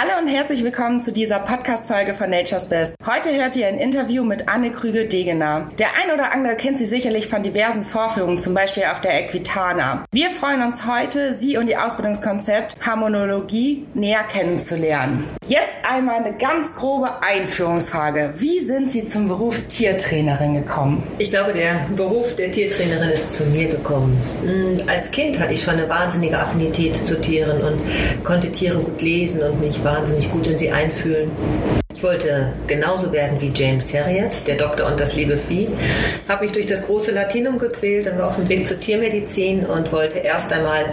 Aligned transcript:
Hallo 0.00 0.16
und 0.20 0.28
herzlich 0.28 0.62
willkommen 0.62 1.00
zu 1.00 1.12
dieser 1.12 1.38
Podcast-Folge 1.38 2.12
von 2.12 2.28
Nature's 2.28 2.66
Best. 2.66 2.94
Heute 3.06 3.30
hört 3.34 3.56
ihr 3.56 3.66
ein 3.66 3.78
Interview 3.78 4.22
mit 4.22 4.50
Anne 4.50 4.70
Krügel-Degener. 4.70 5.68
Der 5.78 5.88
ein 5.94 6.12
oder 6.12 6.32
andere 6.32 6.56
kennt 6.56 6.78
sie 6.78 6.84
sicherlich 6.84 7.26
von 7.26 7.42
diversen 7.42 7.86
Vorführungen, 7.86 8.38
zum 8.38 8.52
Beispiel 8.52 8.82
auf 8.92 9.00
der 9.00 9.18
Equitana. 9.24 10.04
Wir 10.12 10.28
freuen 10.28 10.62
uns 10.62 10.86
heute, 10.86 11.38
sie 11.38 11.56
und 11.56 11.68
ihr 11.68 11.82
Ausbildungskonzept 11.82 12.76
Harmonologie 12.84 13.86
näher 13.94 14.24
kennenzulernen. 14.24 15.24
Jetzt 15.46 15.72
einmal 15.82 16.16
eine 16.16 16.36
ganz 16.36 16.72
grobe 16.76 17.22
Einführungsfrage. 17.22 18.34
Wie 18.36 18.60
sind 18.60 18.90
Sie 18.90 19.04
zum 19.04 19.26
Beruf 19.26 19.58
Tiertrainerin 19.68 20.54
gekommen? 20.54 21.02
Ich 21.18 21.30
glaube, 21.30 21.52
der 21.52 21.86
Beruf 21.96 22.36
der 22.36 22.50
Tiertrainerin 22.50 23.08
ist 23.08 23.34
zu 23.34 23.44
mir 23.46 23.68
gekommen. 23.68 24.16
Hm, 24.42 24.76
als 24.86 25.10
Kind 25.10 25.40
hatte 25.40 25.54
ich 25.54 25.62
schon 25.62 25.74
eine 25.74 25.88
wahnsinnige 25.88 26.38
Affinität 26.38 26.94
zu 26.94 27.20
Tieren 27.20 27.60
und 27.62 28.24
konnte 28.24 28.52
Tiere 28.52 28.78
gut 28.78 29.02
lesen 29.02 29.42
und 29.42 29.60
mich 29.60 29.82
wahnsinnig 29.82 30.19
gut 30.28 30.48
in 30.48 30.58
sie 30.58 30.72
einfühlen. 30.72 31.30
Ich 31.94 32.02
wollte 32.02 32.54
genauso 32.66 33.12
werden 33.12 33.38
wie 33.40 33.52
James 33.54 33.92
Herriot, 33.92 34.46
der 34.46 34.54
Doktor 34.54 34.86
und 34.86 34.98
das 34.98 35.16
liebe 35.16 35.36
Vieh. 35.36 35.68
Habe 36.28 36.44
mich 36.44 36.52
durch 36.52 36.66
das 36.66 36.82
große 36.82 37.10
Latinum 37.10 37.58
gequält 37.58 38.06
und 38.06 38.18
war 38.18 38.28
auf 38.28 38.36
dem 38.36 38.48
Weg 38.48 38.66
zur 38.66 38.80
Tiermedizin 38.80 39.66
und 39.66 39.92
wollte 39.92 40.18
erst 40.18 40.50
einmal 40.50 40.86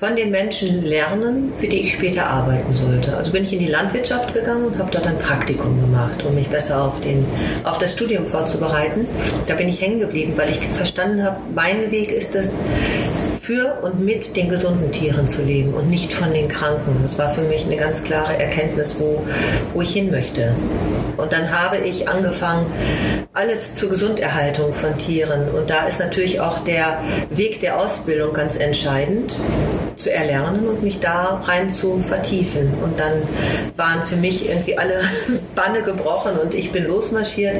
von 0.00 0.16
den 0.16 0.30
Menschen 0.30 0.84
lernen, 0.84 1.52
für 1.60 1.68
die 1.68 1.80
ich 1.80 1.92
später 1.92 2.28
arbeiten 2.28 2.72
sollte. 2.72 3.14
Also 3.14 3.32
bin 3.32 3.44
ich 3.44 3.52
in 3.52 3.58
die 3.58 3.66
Landwirtschaft 3.66 4.32
gegangen 4.32 4.64
und 4.64 4.78
habe 4.78 4.90
dort 4.90 5.06
ein 5.06 5.18
Praktikum 5.18 5.80
gemacht, 5.82 6.24
um 6.26 6.34
mich 6.34 6.48
besser 6.48 6.82
auf, 6.82 6.98
den, 7.00 7.26
auf 7.64 7.76
das 7.76 7.92
Studium 7.92 8.24
vorzubereiten. 8.24 9.06
Da 9.48 9.54
bin 9.54 9.68
ich 9.68 9.82
hängen 9.82 10.00
geblieben, 10.00 10.32
weil 10.36 10.48
ich 10.48 10.60
verstanden 10.60 11.24
habe, 11.24 11.36
mein 11.54 11.90
Weg 11.90 12.10
ist 12.10 12.34
es, 12.34 12.58
für 13.48 13.78
und 13.80 14.04
mit 14.04 14.36
den 14.36 14.50
gesunden 14.50 14.92
Tieren 14.92 15.26
zu 15.26 15.40
leben 15.40 15.72
und 15.72 15.88
nicht 15.88 16.12
von 16.12 16.34
den 16.34 16.48
Kranken. 16.48 16.98
Das 17.00 17.18
war 17.18 17.30
für 17.30 17.40
mich 17.40 17.64
eine 17.64 17.76
ganz 17.76 18.04
klare 18.04 18.38
Erkenntnis, 18.38 18.96
wo, 18.98 19.24
wo 19.72 19.80
ich 19.80 19.94
hin 19.94 20.10
möchte. 20.10 20.54
Und 21.16 21.32
dann 21.32 21.50
habe 21.50 21.78
ich 21.78 22.10
angefangen, 22.10 22.66
alles 23.32 23.72
zur 23.72 23.88
Gesunderhaltung 23.88 24.74
von 24.74 24.98
Tieren. 24.98 25.48
Und 25.48 25.70
da 25.70 25.86
ist 25.86 25.98
natürlich 25.98 26.40
auch 26.40 26.58
der 26.58 26.98
Weg 27.30 27.60
der 27.60 27.78
Ausbildung 27.78 28.34
ganz 28.34 28.56
entscheidend 28.56 29.34
zu 29.96 30.12
erlernen 30.12 30.68
und 30.68 30.82
mich 30.82 31.00
da 31.00 31.42
rein 31.46 31.70
zu 31.70 32.00
vertiefen. 32.00 32.74
Und 32.82 33.00
dann 33.00 33.12
waren 33.76 34.06
für 34.06 34.16
mich 34.16 34.48
irgendwie 34.48 34.76
alle 34.76 35.00
Banne 35.54 35.82
gebrochen 35.82 36.32
und 36.42 36.54
ich 36.54 36.70
bin 36.70 36.86
losmarschiert, 36.86 37.56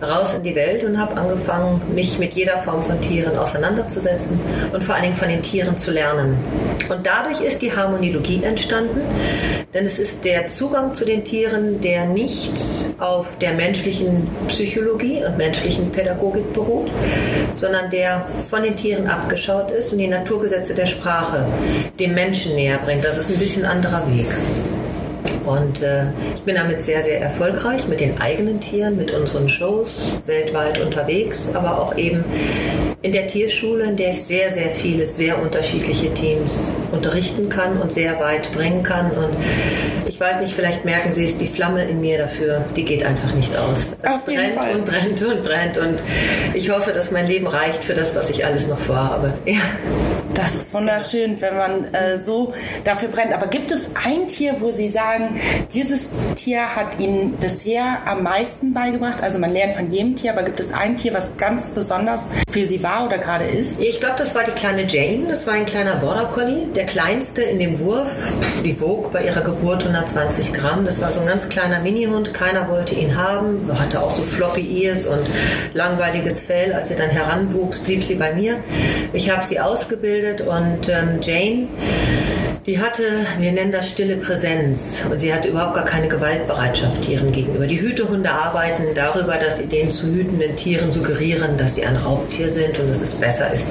raus 0.00 0.34
in 0.34 0.42
die 0.42 0.54
Welt 0.54 0.84
und 0.84 0.98
habe 0.98 1.16
angefangen, 1.16 1.82
mich 1.94 2.18
mit 2.18 2.32
jeder 2.34 2.58
Form 2.58 2.82
von 2.82 3.00
Tieren 3.00 3.36
auseinanderzusetzen 3.36 4.40
und 4.72 4.84
vor 4.84 4.94
allen 4.94 5.04
Dingen 5.04 5.16
von 5.16 5.31
den 5.32 5.42
Tieren 5.42 5.76
zu 5.78 5.90
lernen. 5.90 6.36
Und 6.88 7.06
dadurch 7.06 7.40
ist 7.40 7.62
die 7.62 7.74
Harmoniologie 7.74 8.42
entstanden, 8.44 9.00
denn 9.74 9.86
es 9.86 9.98
ist 9.98 10.24
der 10.24 10.48
Zugang 10.48 10.94
zu 10.94 11.04
den 11.04 11.24
Tieren, 11.24 11.80
der 11.80 12.04
nicht 12.04 12.52
auf 12.98 13.26
der 13.40 13.54
menschlichen 13.54 14.28
Psychologie 14.48 15.24
und 15.24 15.38
menschlichen 15.38 15.90
Pädagogik 15.90 16.52
beruht, 16.52 16.90
sondern 17.54 17.90
der 17.90 18.26
von 18.50 18.62
den 18.62 18.76
Tieren 18.76 19.06
abgeschaut 19.06 19.70
ist 19.70 19.92
und 19.92 19.98
die 19.98 20.08
Naturgesetze 20.08 20.74
der 20.74 20.86
Sprache 20.86 21.46
dem 21.98 22.14
Menschen 22.14 22.54
näher 22.54 22.78
bringt. 22.84 23.04
Das 23.04 23.16
ist 23.16 23.30
ein 23.30 23.38
bisschen 23.38 23.64
anderer 23.64 24.06
Weg. 24.14 24.26
Und 25.44 25.82
äh, 25.82 26.06
ich 26.34 26.42
bin 26.42 26.54
damit 26.54 26.82
sehr, 26.82 27.02
sehr 27.02 27.20
erfolgreich 27.20 27.88
mit 27.88 28.00
den 28.00 28.20
eigenen 28.20 28.60
Tieren, 28.60 28.96
mit 28.96 29.10
unseren 29.10 29.48
Shows 29.48 30.20
weltweit 30.26 30.80
unterwegs, 30.80 31.50
aber 31.54 31.80
auch 31.80 31.96
eben 31.96 32.24
in 33.02 33.12
der 33.12 33.26
Tierschule, 33.26 33.84
in 33.84 33.96
der 33.96 34.12
ich 34.12 34.22
sehr, 34.22 34.50
sehr 34.50 34.70
viele, 34.70 35.06
sehr 35.06 35.42
unterschiedliche 35.42 36.14
Teams 36.14 36.72
unterrichten 36.92 37.48
kann 37.48 37.78
und 37.80 37.92
sehr 37.92 38.20
weit 38.20 38.52
bringen 38.52 38.82
kann. 38.82 39.10
Und 39.10 39.36
weiß 40.22 40.40
nicht, 40.40 40.54
vielleicht 40.54 40.84
merken 40.84 41.12
Sie 41.12 41.24
es, 41.24 41.36
die 41.36 41.48
Flamme 41.48 41.84
in 41.84 42.00
mir 42.00 42.16
dafür, 42.16 42.64
die 42.76 42.84
geht 42.84 43.04
einfach 43.04 43.34
nicht 43.34 43.56
aus. 43.56 43.92
Es 44.00 44.10
Auf 44.10 44.24
brennt 44.24 44.56
und 44.74 44.84
brennt 44.84 45.22
und 45.22 45.44
brennt. 45.44 45.78
Und 45.78 46.00
ich 46.54 46.70
hoffe, 46.70 46.92
dass 46.92 47.10
mein 47.10 47.26
Leben 47.26 47.46
reicht 47.46 47.84
für 47.84 47.94
das, 47.94 48.14
was 48.14 48.30
ich 48.30 48.46
alles 48.46 48.68
noch 48.68 48.78
vorhabe. 48.78 49.34
Ja. 49.44 49.60
Das 50.34 50.54
ist 50.54 50.72
wunderschön, 50.72 51.40
wenn 51.40 51.56
man 51.56 51.92
äh, 51.92 52.24
so 52.24 52.54
dafür 52.84 53.08
brennt. 53.08 53.34
Aber 53.34 53.48
gibt 53.48 53.70
es 53.70 53.90
ein 54.02 54.28
Tier, 54.28 54.56
wo 54.60 54.70
Sie 54.70 54.88
sagen, 54.88 55.38
dieses 55.74 56.08
Tier 56.36 56.74
hat 56.74 56.98
Ihnen 56.98 57.32
bisher 57.32 57.98
am 58.06 58.22
meisten 58.22 58.72
beigebracht? 58.72 59.22
Also 59.22 59.38
man 59.38 59.52
lernt 59.52 59.76
von 59.76 59.92
jedem 59.92 60.16
Tier, 60.16 60.32
aber 60.32 60.44
gibt 60.44 60.60
es 60.60 60.72
ein 60.72 60.96
Tier, 60.96 61.12
was 61.12 61.36
ganz 61.36 61.66
besonders 61.66 62.28
für 62.50 62.64
Sie 62.64 62.82
war 62.82 63.04
oder 63.04 63.18
gerade 63.18 63.44
ist? 63.44 63.78
Ich 63.78 64.00
glaube, 64.00 64.14
das 64.16 64.34
war 64.34 64.44
die 64.44 64.52
kleine 64.52 64.84
Jane. 64.84 65.26
Das 65.28 65.46
war 65.46 65.54
ein 65.54 65.66
kleiner 65.66 65.96
Border 65.96 66.30
Collie, 66.32 66.66
der 66.74 66.86
kleinste 66.86 67.42
in 67.42 67.58
dem 67.58 67.78
Wurf. 67.80 68.08
Die 68.64 68.80
wog 68.80 69.12
bei 69.12 69.24
ihrer 69.24 69.42
Geburt 69.42 69.82
120 69.82 70.11
Gramm. 70.52 70.84
Das 70.84 71.00
war 71.00 71.10
so 71.10 71.20
ein 71.20 71.26
ganz 71.26 71.48
kleiner 71.48 71.80
Minihund. 71.80 72.34
Keiner 72.34 72.68
wollte 72.68 72.94
ihn 72.94 73.16
haben. 73.16 73.70
Hatte 73.78 74.02
auch 74.02 74.10
so 74.10 74.22
floppy 74.22 74.82
Ears 74.82 75.06
und 75.06 75.20
langweiliges 75.74 76.40
Fell. 76.40 76.72
Als 76.72 76.88
sie 76.88 76.96
dann 76.96 77.10
heranwuchs, 77.10 77.78
blieb 77.78 78.04
sie 78.04 78.16
bei 78.16 78.34
mir. 78.34 78.56
Ich 79.12 79.30
habe 79.30 79.42
sie 79.42 79.60
ausgebildet 79.60 80.42
und 80.42 80.88
ähm, 80.88 81.20
Jane 81.20 81.68
die 82.66 82.78
hatte, 82.78 83.02
wir 83.40 83.50
nennen 83.50 83.72
das 83.72 83.90
stille 83.90 84.16
Präsenz 84.16 85.02
und 85.10 85.20
sie 85.20 85.34
hatte 85.34 85.48
überhaupt 85.48 85.74
gar 85.74 85.84
keine 85.84 86.06
Gewaltbereitschaft 86.06 87.02
Tieren 87.02 87.32
gegenüber. 87.32 87.66
Die 87.66 87.80
Hütehunde 87.80 88.30
arbeiten 88.30 88.84
darüber, 88.94 89.34
dass 89.34 89.56
sie 89.56 89.66
den 89.66 89.90
zu 89.90 90.06
hütenden 90.06 90.54
Tieren 90.54 90.92
suggerieren, 90.92 91.56
dass 91.56 91.74
sie 91.74 91.84
ein 91.84 91.96
Raubtier 91.96 92.48
sind 92.48 92.78
und 92.78 92.88
dass 92.88 93.02
es 93.02 93.14
besser 93.14 93.52
ist, 93.52 93.66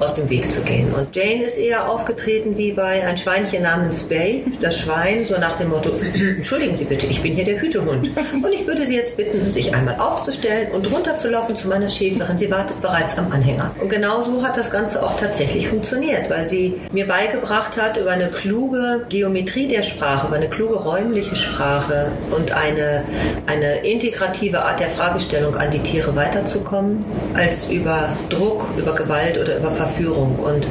aus 0.00 0.14
dem 0.14 0.28
Weg 0.28 0.50
zu 0.50 0.60
gehen. 0.62 0.92
Und 0.92 1.14
Jane 1.14 1.44
ist 1.44 1.56
eher 1.56 1.88
aufgetreten 1.88 2.58
wie 2.58 2.72
bei 2.72 3.06
ein 3.06 3.16
Schweinchen 3.16 3.62
namens 3.62 4.02
Babe, 4.04 4.42
das 4.60 4.80
Schwein, 4.80 5.24
so 5.24 5.38
nach 5.38 5.56
dem 5.56 5.68
Motto, 5.68 5.90
entschuldigen 6.36 6.74
Sie 6.74 6.84
bitte, 6.84 7.06
ich 7.06 7.22
bin 7.22 7.34
hier 7.34 7.44
der 7.44 7.60
Hütehund. 7.60 8.10
Und 8.16 8.52
ich 8.52 8.66
würde 8.66 8.84
Sie 8.86 8.96
jetzt 8.96 9.16
bitten, 9.16 9.48
sich 9.50 9.72
einmal 9.72 10.00
aufzustellen 10.00 10.72
und 10.72 10.90
runterzulaufen 10.90 11.54
zu 11.54 11.68
meiner 11.68 11.88
Schäferin. 11.88 12.38
Sie 12.38 12.50
wartet 12.50 12.82
bereits 12.82 13.16
am 13.18 13.30
Anhänger. 13.30 13.72
Und 13.80 13.88
genau 13.88 14.20
so 14.20 14.42
hat 14.42 14.56
das 14.56 14.72
Ganze 14.72 15.04
auch 15.04 15.16
tatsächlich 15.16 15.68
funktioniert, 15.68 16.28
weil 16.28 16.46
sie 16.46 16.80
mir 16.90 17.06
beigebracht 17.06 17.80
hat, 17.80 17.96
über 17.96 18.10
eine 18.10 18.31
kluge 18.32 19.04
Geometrie 19.08 19.68
der 19.68 19.82
Sprache, 19.82 20.26
über 20.26 20.36
eine 20.36 20.48
kluge 20.48 20.74
räumliche 20.74 21.36
Sprache 21.36 22.10
und 22.30 22.52
eine, 22.52 23.04
eine 23.46 23.86
integrative 23.86 24.62
Art 24.64 24.80
der 24.80 24.90
Fragestellung 24.90 25.56
an 25.56 25.70
die 25.70 25.80
Tiere 25.80 26.14
weiterzukommen, 26.16 27.04
als 27.34 27.68
über 27.68 28.08
Druck, 28.28 28.66
über 28.76 28.94
Gewalt 28.94 29.38
oder 29.38 29.56
über 29.56 29.70
Verführung. 29.70 30.38
Und 30.38 30.66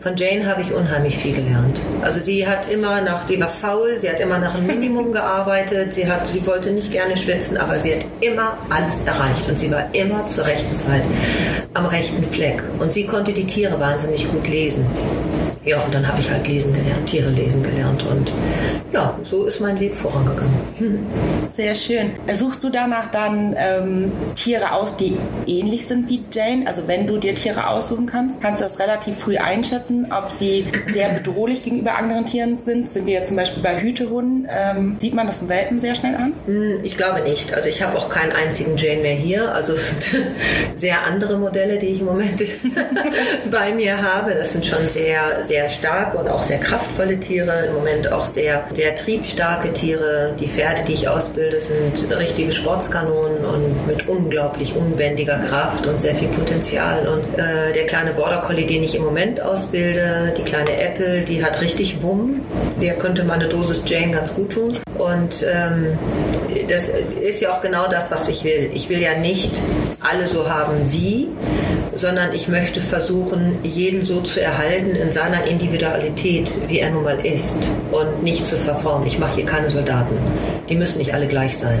von 0.00 0.16
Jane 0.16 0.46
habe 0.46 0.62
ich 0.62 0.72
unheimlich 0.72 1.18
viel 1.18 1.34
gelernt. 1.34 1.80
Also 2.02 2.20
sie 2.20 2.46
hat 2.46 2.70
immer 2.70 3.00
nach, 3.00 3.26
sie 3.26 3.40
war 3.40 3.48
faul, 3.48 3.98
sie 3.98 4.08
hat 4.08 4.20
immer 4.20 4.38
nach 4.38 4.54
einem 4.54 4.66
Minimum 4.66 5.12
gearbeitet, 5.18 5.94
sie, 5.94 6.10
hat, 6.10 6.26
sie 6.26 6.46
wollte 6.46 6.70
nicht 6.70 6.92
gerne 6.92 7.16
schwitzen, 7.16 7.56
aber 7.56 7.76
sie 7.76 7.94
hat 7.94 8.04
immer 8.20 8.56
alles 8.70 9.02
erreicht 9.02 9.48
und 9.48 9.58
sie 9.58 9.70
war 9.70 9.84
immer 9.92 10.26
zur 10.26 10.46
rechten 10.46 10.74
Zeit 10.74 11.02
am 11.74 11.86
rechten 11.86 12.22
Fleck. 12.24 12.62
Und 12.78 12.92
sie 12.92 13.06
konnte 13.06 13.32
die 13.32 13.46
Tiere 13.46 13.78
wahnsinnig 13.80 14.30
gut 14.30 14.46
lesen. 14.48 14.86
Ja, 15.68 15.78
und 15.80 15.92
dann 15.92 16.08
habe 16.08 16.18
ich 16.18 16.30
halt 16.30 16.48
lesen 16.48 16.72
gelernt, 16.72 17.06
Tiere 17.06 17.28
lesen 17.28 17.62
gelernt 17.62 18.02
und 18.10 18.32
ja, 18.90 19.14
so 19.22 19.44
ist 19.44 19.60
mein 19.60 19.78
Weg 19.80 19.94
vorangegangen. 19.94 21.06
Sehr 21.54 21.74
schön. 21.74 22.12
Suchst 22.34 22.64
du 22.64 22.70
danach 22.70 23.10
dann 23.10 23.54
ähm, 23.58 24.10
Tiere 24.34 24.72
aus, 24.72 24.96
die 24.96 25.14
ähnlich 25.46 25.86
sind 25.86 26.08
wie 26.08 26.24
Jane? 26.32 26.66
Also 26.66 26.88
wenn 26.88 27.06
du 27.06 27.18
dir 27.18 27.34
Tiere 27.34 27.66
aussuchen 27.68 28.06
kannst, 28.06 28.40
kannst 28.40 28.60
du 28.62 28.64
das 28.64 28.78
relativ 28.78 29.18
früh 29.18 29.36
einschätzen, 29.36 30.10
ob 30.10 30.32
sie 30.32 30.64
sehr 30.90 31.10
bedrohlich 31.10 31.64
gegenüber 31.64 31.98
anderen 31.98 32.24
Tieren 32.24 32.56
sind. 32.64 32.90
Sind 32.90 33.04
wir 33.04 33.24
zum 33.26 33.36
Beispiel 33.36 33.62
bei 33.62 33.78
Hütehunden, 33.78 34.48
ähm, 34.50 34.96
sieht 35.00 35.12
man 35.14 35.26
das 35.26 35.42
im 35.42 35.50
Welpen 35.50 35.80
sehr 35.80 35.94
schnell 35.94 36.14
an? 36.14 36.32
Hm, 36.46 36.80
Ich 36.82 36.96
glaube 36.96 37.20
nicht. 37.20 37.52
Also 37.52 37.68
ich 37.68 37.82
habe 37.82 37.98
auch 37.98 38.08
keinen 38.08 38.32
einzigen 38.32 38.78
Jane 38.78 39.02
mehr 39.02 39.14
hier. 39.16 39.54
Also 39.54 39.74
es 39.74 39.90
sind 39.90 40.04
sehr 40.76 41.04
andere 41.06 41.36
Modelle, 41.36 41.78
die 41.78 41.88
ich 41.88 42.00
im 42.00 42.06
Moment 42.06 42.42
bei 43.50 43.72
mir 43.74 44.00
habe. 44.00 44.34
Das 44.34 44.52
sind 44.52 44.64
schon 44.64 44.86
sehr, 44.86 45.44
sehr 45.44 45.57
starke 45.68 46.18
und 46.18 46.28
auch 46.28 46.44
sehr 46.44 46.58
kraftvolle 46.58 47.18
Tiere. 47.18 47.66
Im 47.68 47.74
Moment 47.74 48.12
auch 48.12 48.24
sehr, 48.24 48.64
sehr 48.74 48.94
triebstarke 48.94 49.72
Tiere. 49.72 50.34
Die 50.38 50.46
Pferde, 50.46 50.82
die 50.86 50.94
ich 50.94 51.08
ausbilde, 51.08 51.60
sind 51.60 52.16
richtige 52.18 52.52
Sportskanonen 52.52 53.44
und 53.44 53.86
mit 53.86 54.06
unglaublich 54.06 54.76
unbändiger 54.76 55.38
Kraft 55.38 55.86
und 55.86 55.98
sehr 55.98 56.14
viel 56.14 56.28
Potenzial. 56.28 57.08
Und 57.08 57.38
äh, 57.38 57.72
der 57.74 57.86
kleine 57.86 58.12
Border 58.12 58.42
Collie, 58.42 58.66
den 58.66 58.82
ich 58.84 58.94
im 58.94 59.02
Moment 59.02 59.40
ausbilde, 59.40 60.34
die 60.36 60.42
kleine 60.42 60.80
Apple, 60.80 61.22
die 61.22 61.44
hat 61.44 61.60
richtig 61.60 62.02
Wumm. 62.02 62.42
Der 62.80 62.94
könnte 62.94 63.24
mal 63.24 63.34
eine 63.34 63.48
Dosis 63.48 63.82
Jane 63.86 64.12
ganz 64.12 64.34
gut 64.34 64.52
tun. 64.52 64.78
Und 64.96 65.44
ähm, 65.52 65.98
das 66.68 66.88
ist 66.88 67.40
ja 67.40 67.52
auch 67.52 67.60
genau 67.60 67.88
das, 67.88 68.10
was 68.10 68.28
ich 68.28 68.44
will. 68.44 68.70
Ich 68.74 68.88
will 68.88 69.00
ja 69.00 69.18
nicht 69.18 69.60
alle 70.00 70.28
so 70.28 70.48
haben 70.48 70.74
wie, 70.90 71.28
sondern 71.98 72.32
ich 72.32 72.46
möchte 72.46 72.80
versuchen, 72.80 73.58
jeden 73.64 74.04
so 74.04 74.20
zu 74.20 74.40
erhalten 74.40 74.94
in 74.94 75.10
seiner 75.10 75.44
Individualität, 75.46 76.56
wie 76.68 76.78
er 76.78 76.90
nun 76.90 77.02
mal 77.02 77.18
ist 77.26 77.70
und 77.90 78.22
nicht 78.22 78.46
zu 78.46 78.56
verformen. 78.56 79.06
Ich 79.06 79.18
mache 79.18 79.34
hier 79.34 79.44
keine 79.44 79.68
Soldaten. 79.68 80.16
Die 80.68 80.76
müssen 80.76 80.98
nicht 80.98 81.12
alle 81.12 81.26
gleich 81.26 81.58
sein, 81.58 81.80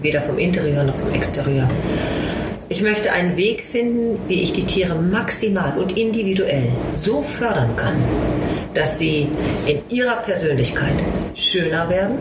weder 0.00 0.22
vom 0.22 0.38
Interieur 0.38 0.84
noch 0.84 0.96
vom 0.96 1.12
Exterieur. 1.12 1.68
Ich 2.70 2.80
möchte 2.80 3.12
einen 3.12 3.36
Weg 3.36 3.64
finden, 3.64 4.18
wie 4.28 4.42
ich 4.42 4.54
die 4.54 4.64
Tiere 4.64 4.94
maximal 4.94 5.76
und 5.76 5.98
individuell 5.98 6.68
so 6.96 7.22
fördern 7.22 7.76
kann, 7.76 7.96
dass 8.72 8.98
sie 8.98 9.28
in 9.66 9.80
ihrer 9.94 10.16
Persönlichkeit 10.22 11.04
schöner 11.34 11.90
werden, 11.90 12.16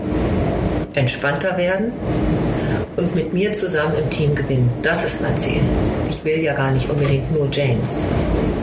entspannter 0.93 1.57
werden 1.57 1.93
und 2.99 3.15
mit 3.15 3.33
mir 3.33 3.53
zusammen 3.53 3.93
im 4.01 4.09
Team 4.09 4.35
gewinnen. 4.35 4.69
Das 4.81 5.03
ist 5.03 5.21
mein 5.21 5.35
Ziel. 5.37 5.61
Ich 6.09 6.23
will 6.23 6.39
ja 6.41 6.53
gar 6.53 6.71
nicht 6.71 6.89
unbedingt 6.89 7.31
nur 7.33 7.49
Janes. 7.51 8.03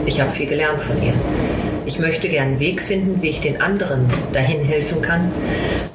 Ich 0.05 0.21
habe 0.21 0.31
viel 0.31 0.45
gelernt 0.45 0.81
von 0.83 1.01
ihr. 1.01 1.13
Ich 1.85 1.99
möchte 1.99 2.27
gerne 2.29 2.51
einen 2.51 2.59
Weg 2.59 2.81
finden, 2.81 3.21
wie 3.21 3.29
ich 3.29 3.39
den 3.39 3.61
anderen 3.61 4.05
dahin 4.33 4.61
helfen 4.61 5.01
kann, 5.01 5.31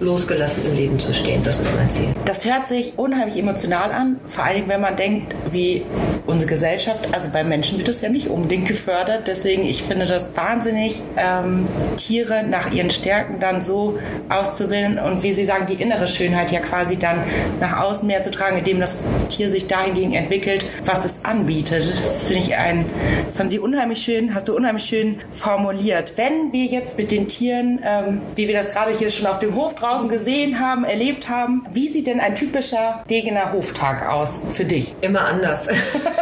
losgelassen 0.00 0.64
im 0.66 0.74
Leben 0.74 0.98
zu 0.98 1.12
stehen. 1.12 1.42
Das 1.44 1.60
ist 1.60 1.70
mein 1.76 1.88
Ziel. 1.90 2.08
Das 2.24 2.44
hört 2.44 2.66
sich 2.66 2.94
unheimlich 2.96 3.38
emotional 3.38 3.92
an, 3.92 4.18
vor 4.26 4.44
allem 4.44 4.68
wenn 4.68 4.80
man 4.80 4.96
denkt, 4.96 5.34
wie 5.50 5.82
unsere 6.26 6.50
Gesellschaft, 6.50 7.08
also 7.12 7.30
bei 7.32 7.42
Menschen 7.42 7.78
wird 7.78 7.88
das 7.88 8.00
ja 8.00 8.08
nicht 8.08 8.28
unbedingt 8.28 8.68
gefördert. 8.68 9.26
Deswegen, 9.26 9.64
ich 9.64 9.82
finde 9.82 10.06
das 10.06 10.36
wahnsinnig, 10.36 11.00
ähm, 11.16 11.66
Tiere 11.96 12.44
nach 12.44 12.72
ihren 12.72 12.90
Stärken 12.90 13.40
dann 13.40 13.64
so 13.64 13.98
auszubilden 14.28 14.98
und 14.98 15.22
wie 15.22 15.32
Sie 15.32 15.44
sagen, 15.44 15.66
die 15.66 15.74
innere 15.74 16.06
Schönheit 16.06 16.52
ja 16.52 16.60
quasi 16.60 16.96
dann 16.96 17.22
nach 17.60 17.80
außen 17.80 18.06
mehr 18.06 18.22
zu 18.22 18.30
tragen, 18.30 18.58
indem 18.58 18.80
das 18.80 19.02
Tier 19.30 19.50
sich 19.50 19.66
dahingegen 19.66 20.12
entwickelt, 20.14 20.64
was 20.84 21.04
es 21.04 21.24
anbietet. 21.24 21.92
Das 22.04 22.24
finde 22.24 22.42
ich 22.42 22.56
ein, 22.56 22.84
das 23.28 23.40
haben 23.40 23.48
Sie 23.48 23.58
unheimlich 23.58 24.02
schön, 24.02 24.34
hast 24.34 24.48
du 24.48 24.56
unheimlich 24.56 24.84
schön 24.84 25.20
formuliert. 25.32 26.12
Wenn 26.16 26.52
wir 26.52 26.66
jetzt 26.66 26.98
mit 26.98 27.10
den 27.10 27.28
Tieren, 27.28 27.80
ähm, 27.84 28.20
wie 28.36 28.46
wir 28.46 28.54
das 28.54 28.70
gerade 28.70 28.92
hier 28.92 29.10
schon 29.10 29.26
auf 29.26 29.38
dem 29.38 29.54
Hof 29.54 29.74
draußen 29.74 30.08
gesehen 30.08 30.60
haben, 30.60 30.84
erlebt 30.84 31.28
haben, 31.28 31.66
wie 31.72 31.88
sieht 31.88 32.06
denn 32.06 32.20
ein 32.20 32.34
typischer 32.34 33.04
Degener 33.10 33.52
Hoftag 33.52 34.08
aus 34.08 34.40
für 34.54 34.64
dich? 34.64 34.94
Immer 35.00 35.24
anders. 35.24 35.68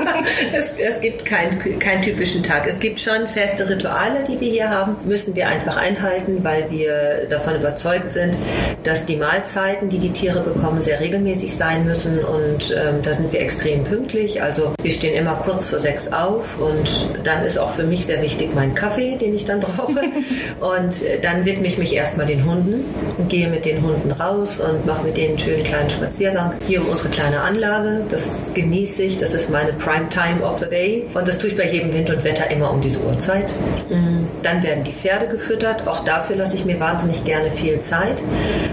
es, 0.54 0.72
es, 0.78 1.00
gibt 1.00 1.24
keinen 1.24 1.78
kein 1.78 2.02
typischen 2.02 2.42
Tag. 2.42 2.66
Es 2.66 2.80
gibt 2.80 3.00
schon 3.00 3.28
feste 3.28 3.68
Rituale, 3.68 4.24
die 4.26 4.40
wir 4.40 4.50
hier 4.50 4.70
haben, 4.70 4.96
müssen 5.04 5.34
wir 5.34 5.48
einfach 5.48 5.76
einhalten, 5.76 6.38
weil 6.42 6.70
wir 6.70 7.26
davon 7.28 7.56
überzeugt 7.56 8.12
sind, 8.12 8.36
dass 8.84 9.06
die 9.06 9.16
Mahlzeiten, 9.16 9.88
die 9.88 9.98
die 9.98 10.12
Tiere 10.12 10.40
bekommen, 10.40 10.82
sehr 10.82 11.00
regelmäßig 11.00 11.54
sein 11.54 11.84
müssen 11.84 12.24
und 12.24 12.70
ähm, 12.70 13.02
da 13.02 13.12
sind 13.12 13.32
wir 13.32 13.40
extrem 13.40 13.84
pünktlich. 13.84 14.42
Also 14.42 14.74
wir 14.82 14.90
stehen 14.90 15.14
immer 15.14 15.34
kurz 15.34 15.66
vor 15.66 15.78
sechs 15.78 16.12
auf 16.12 16.58
und 16.58 17.10
dann 17.24 17.44
ist 17.44 17.58
auch 17.58 17.72
für 17.72 17.84
mich 17.84 18.06
sehr 18.06 18.22
wichtig 18.22 18.50
mein 18.54 18.74
Kaffee, 18.74 19.16
den 19.16 19.34
ich 19.34 19.44
dann 19.44 19.60
brauche. 19.60 20.00
und 20.60 21.02
äh, 21.02 21.20
dann 21.20 21.44
widme 21.44 21.66
ich 21.66 21.78
mich 21.78 21.94
erstmal 21.94 22.26
den 22.26 22.44
Hunden 22.44 22.84
und 23.18 23.28
gehe 23.28 23.48
mit 23.48 23.64
den 23.64 23.82
Hunden 23.82 24.10
raus 24.12 24.58
und 24.58 24.86
mache 24.86 25.04
mit 25.04 25.16
denen 25.16 25.30
einen 25.30 25.38
schönen 25.38 25.64
kleinen 25.64 25.90
Spaziergang 25.90 26.54
hier 26.66 26.80
um 26.82 26.88
unsere 26.88 27.08
kleine 27.08 27.40
Anlage. 27.40 28.04
Das 28.08 28.46
genieße 28.54 29.02
ich, 29.02 29.18
das 29.18 29.34
ist 29.34 29.50
meine 29.50 29.72
Prime 29.82 30.08
Time 30.10 30.42
of 30.42 30.58
the 30.60 30.68
Day. 30.68 31.04
Und 31.12 31.26
das 31.26 31.38
tue 31.38 31.50
ich 31.50 31.56
bei 31.56 31.66
jedem 31.68 31.92
Wind 31.92 32.08
und 32.08 32.22
Wetter 32.22 32.48
immer 32.50 32.70
um 32.70 32.80
diese 32.80 33.00
Uhrzeit. 33.00 33.52
Mm, 33.90 34.26
dann 34.42 34.62
werden 34.62 34.84
die 34.84 34.92
Pferde 34.92 35.26
gefüttert. 35.26 35.88
Auch 35.88 36.04
dafür 36.04 36.36
lasse 36.36 36.54
ich 36.54 36.64
mir 36.64 36.78
wahnsinnig 36.78 37.24
gerne 37.24 37.50
viel 37.50 37.80
Zeit, 37.80 38.22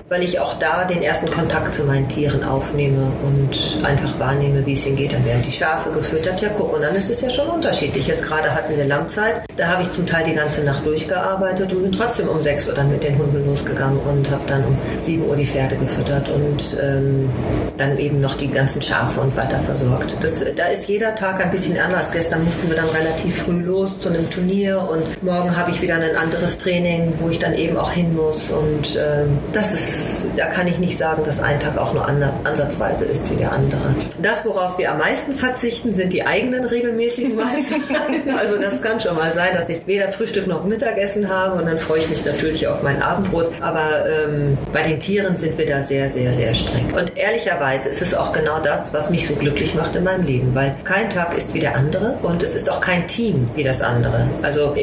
weil 0.08 0.24
ich 0.24 0.40
auch 0.40 0.60
da 0.60 0.84
den 0.84 1.02
ersten 1.02 1.32
Kontakt 1.32 1.74
zu 1.74 1.86
meinen 1.86 2.08
Tieren 2.10 2.44
aufnehme 2.44 3.12
und 3.26 3.84
einfach 3.84 4.20
wahrnehme, 4.20 4.64
wie 4.68 4.74
es 4.74 4.86
ihnen 4.86 4.98
geht. 4.98 5.14
Dann 5.14 5.26
werden 5.26 5.42
die 5.42 5.52
Schafe 5.52 5.90
gefüttert. 5.90 6.42
Ja, 6.42 6.50
guck, 6.56 6.74
und 6.74 6.84
dann 6.84 6.96
ist 6.96 7.10
es 7.10 7.22
ja 7.22 7.30
schon 7.30 7.48
unterschiedlich. 7.48 8.06
Jetzt 8.06 8.28
gerade 8.28 8.54
hatten 8.54 8.78
wir 8.78 8.86
Lammzeit. 8.86 9.42
Da 9.58 9.68
habe 9.68 9.82
ich 9.82 9.92
zum 9.92 10.06
Teil 10.06 10.24
die 10.26 10.34
ganze 10.34 10.64
Nacht 10.64 10.86
durchgearbeitet 10.86 11.74
und 11.74 11.82
bin 11.82 11.92
trotzdem 11.92 12.28
um 12.28 12.42
6 12.42 12.68
Uhr 12.68 12.76
dann 12.76 12.92
mit 12.92 13.04
den 13.04 13.18
Hunden 13.18 13.46
losgegangen 13.48 14.00
und 14.00 14.30
habe 14.30 14.44
dann 14.48 14.64
um 14.64 14.78
7 14.98 15.28
Uhr 15.28 15.36
die 15.36 15.46
Pferde 15.46 15.76
gefüttert 15.76 16.30
und 16.30 16.78
ähm, 16.82 17.30
dann 17.78 17.98
eben 17.98 18.22
noch 18.22 18.36
die 18.36 18.50
ganzen 18.50 18.82
Schafe 18.82 19.22
und 19.22 19.36
weiter 19.36 19.60
versorgt. 19.66 20.18
Das, 20.22 20.46
da 20.56 20.66
ist 20.66 20.88
jeder 20.88 20.99
Tag 21.00 21.44
ein 21.44 21.52
bisschen 21.52 21.78
anders. 21.78 22.12
Gestern 22.12 22.44
mussten 22.44 22.70
wir 22.70 22.76
dann 22.76 22.90
relativ 22.90 23.44
früh 23.44 23.62
los 23.62 24.00
zu 24.00 24.10
einem 24.10 24.30
Turnier 24.30 24.88
und 24.90 25.24
morgen 25.24 25.56
habe 25.56 25.72
ich 25.72 25.82
wieder 25.82 25.96
ein 25.96 26.16
anderes 26.16 26.58
Training, 26.58 27.14
wo 27.20 27.30
ich 27.30 27.40
dann 27.40 27.54
eben 27.56 27.78
auch 27.78 27.92
hin 27.92 28.16
muss. 28.16 28.52
Und 28.52 28.96
ähm, 28.96 29.40
das 29.54 29.74
ist, 29.74 30.22
da 30.36 30.46
kann 30.48 30.68
ich 30.68 30.78
nicht 30.80 30.98
sagen, 30.98 31.24
dass 31.24 31.42
ein 31.42 31.60
Tag 31.60 31.78
auch 31.78 31.94
nur 31.94 32.08
ansatzweise 32.08 33.06
ist 33.06 33.32
wie 33.32 33.36
der 33.36 33.52
andere. 33.52 33.96
Das, 34.22 34.46
worauf 34.46 34.78
wir 34.78 34.92
am 34.92 34.98
meisten 34.98 35.34
verzichten, 35.36 35.94
sind 35.94 36.14
die 36.14 36.26
eigenen 36.26 36.66
regelmäßigen 36.66 37.36
Mahlzeiten. 37.36 38.36
also 38.38 38.58
das 38.58 38.82
kann 38.82 39.00
schon 39.00 39.16
mal 39.16 39.32
sein, 39.32 39.50
dass 39.56 39.70
ich 39.70 39.88
weder 39.88 40.10
Frühstück 40.10 40.48
noch 40.48 40.66
Mittagessen 40.66 41.30
habe 41.30 41.60
und 41.60 41.66
dann 41.66 41.78
freue 41.78 42.00
ich 42.00 42.10
mich 42.10 42.26
natürlich 42.26 42.68
auf 42.68 42.84
mein 42.84 43.02
Abendbrot. 43.02 43.52
Aber 43.62 44.06
ähm, 44.06 44.58
bei 44.74 44.82
den 44.82 45.00
Tieren 45.00 45.38
sind 45.38 45.58
wir 45.58 45.66
da 45.66 45.82
sehr, 45.82 46.10
sehr, 46.10 46.34
sehr 46.34 46.54
streng. 46.54 46.94
Und 46.94 47.18
ehrlicherweise 47.18 47.90
ist 47.90 48.02
es 48.02 48.14
auch 48.14 48.34
genau 48.34 48.60
das, 48.60 48.94
was 48.94 49.10
mich 49.10 49.28
so 49.28 49.36
glücklich 49.36 49.76
macht 49.76 49.96
in 49.96 50.04
meinem 50.04 50.26
Leben, 50.26 50.54
weil 50.54 50.76
kein 50.90 51.08
Tag 51.12 51.38
ist 51.38 51.54
wie 51.54 51.60
der 51.60 51.76
andere 51.76 52.18
und 52.24 52.42
es 52.42 52.56
ist 52.56 52.72
auch 52.72 52.82
kein 52.82 53.08
Team 53.08 53.48
wie 53.54 53.64
das 53.64 53.84
andere. 53.84 54.28
Also 54.42 54.76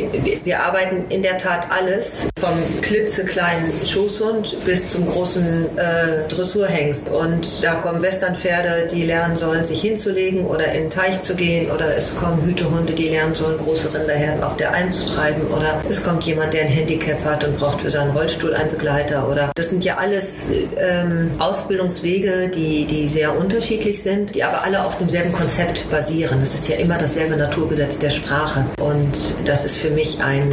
wir 0.44 0.61
arbeiten 0.61 1.05
in 1.08 1.20
der 1.20 1.37
Tat 1.37 1.67
alles 1.69 2.29
vom 2.38 2.55
klitzekleinen 2.81 3.73
Schoßhund 3.85 4.64
bis 4.64 4.87
zum 4.87 5.05
großen 5.05 5.76
äh, 5.76 6.29
Dressurhengst. 6.29 7.08
Und 7.08 7.64
da 7.64 7.75
kommen 7.75 8.03
Westernpferde, 8.03 8.88
die 8.93 9.03
lernen 9.03 9.37
sollen, 9.37 9.64
sich 9.64 9.81
hinzulegen 9.81 10.47
oder 10.47 10.70
in 10.73 10.82
den 10.82 10.91
Teich 10.91 11.23
zu 11.23 11.35
gehen. 11.35 11.73
Oder 11.73 11.97
es 11.97 12.14
kommen 12.14 12.44
Hütehunde, 12.44 12.93
die 12.93 13.08
lernen 13.08 13.35
sollen, 13.35 13.58
große 13.58 13.93
Rinderherden 13.93 14.44
auf 14.44 14.56
der 14.56 14.75
Alm 14.75 14.93
zu 14.93 15.06
treiben. 15.06 15.43
Oder 15.49 15.82
es 15.91 16.05
kommt 16.05 16.23
jemand, 16.23 16.55
der 16.55 16.62
ein 16.62 16.69
Handicap 16.69 17.25
hat 17.25 17.43
und 17.43 17.58
braucht 17.58 17.81
für 17.81 17.91
seinen 17.91 18.12
Rollstuhl 18.12 18.55
einen 18.55 18.70
Begleiter. 18.70 19.29
Oder 19.29 19.50
das 19.56 19.70
sind 19.70 19.85
ja 19.85 19.97
alles 19.97 20.47
ähm, 20.76 21.32
Ausbildungswege, 21.41 22.49
die, 22.49 22.87
die 22.87 23.08
sehr 23.08 23.37
unterschiedlich 23.37 24.03
sind, 24.03 24.37
die 24.37 24.44
aber 24.44 24.62
alle 24.62 24.85
auf 24.85 24.99
demselben 24.99 25.32
Konzept 25.32 25.91
basieren. 25.96 26.40
Das 26.40 26.52
ist 26.52 26.69
ja 26.69 26.76
immer 26.76 26.98
dasselbe 26.98 27.37
Naturgesetz 27.37 27.98
der 27.98 28.10
Sprache. 28.10 28.66
Und 28.81 29.16
das 29.46 29.64
ist 29.64 29.78
für 29.78 29.88
mich 29.88 30.22
ein, 30.22 30.52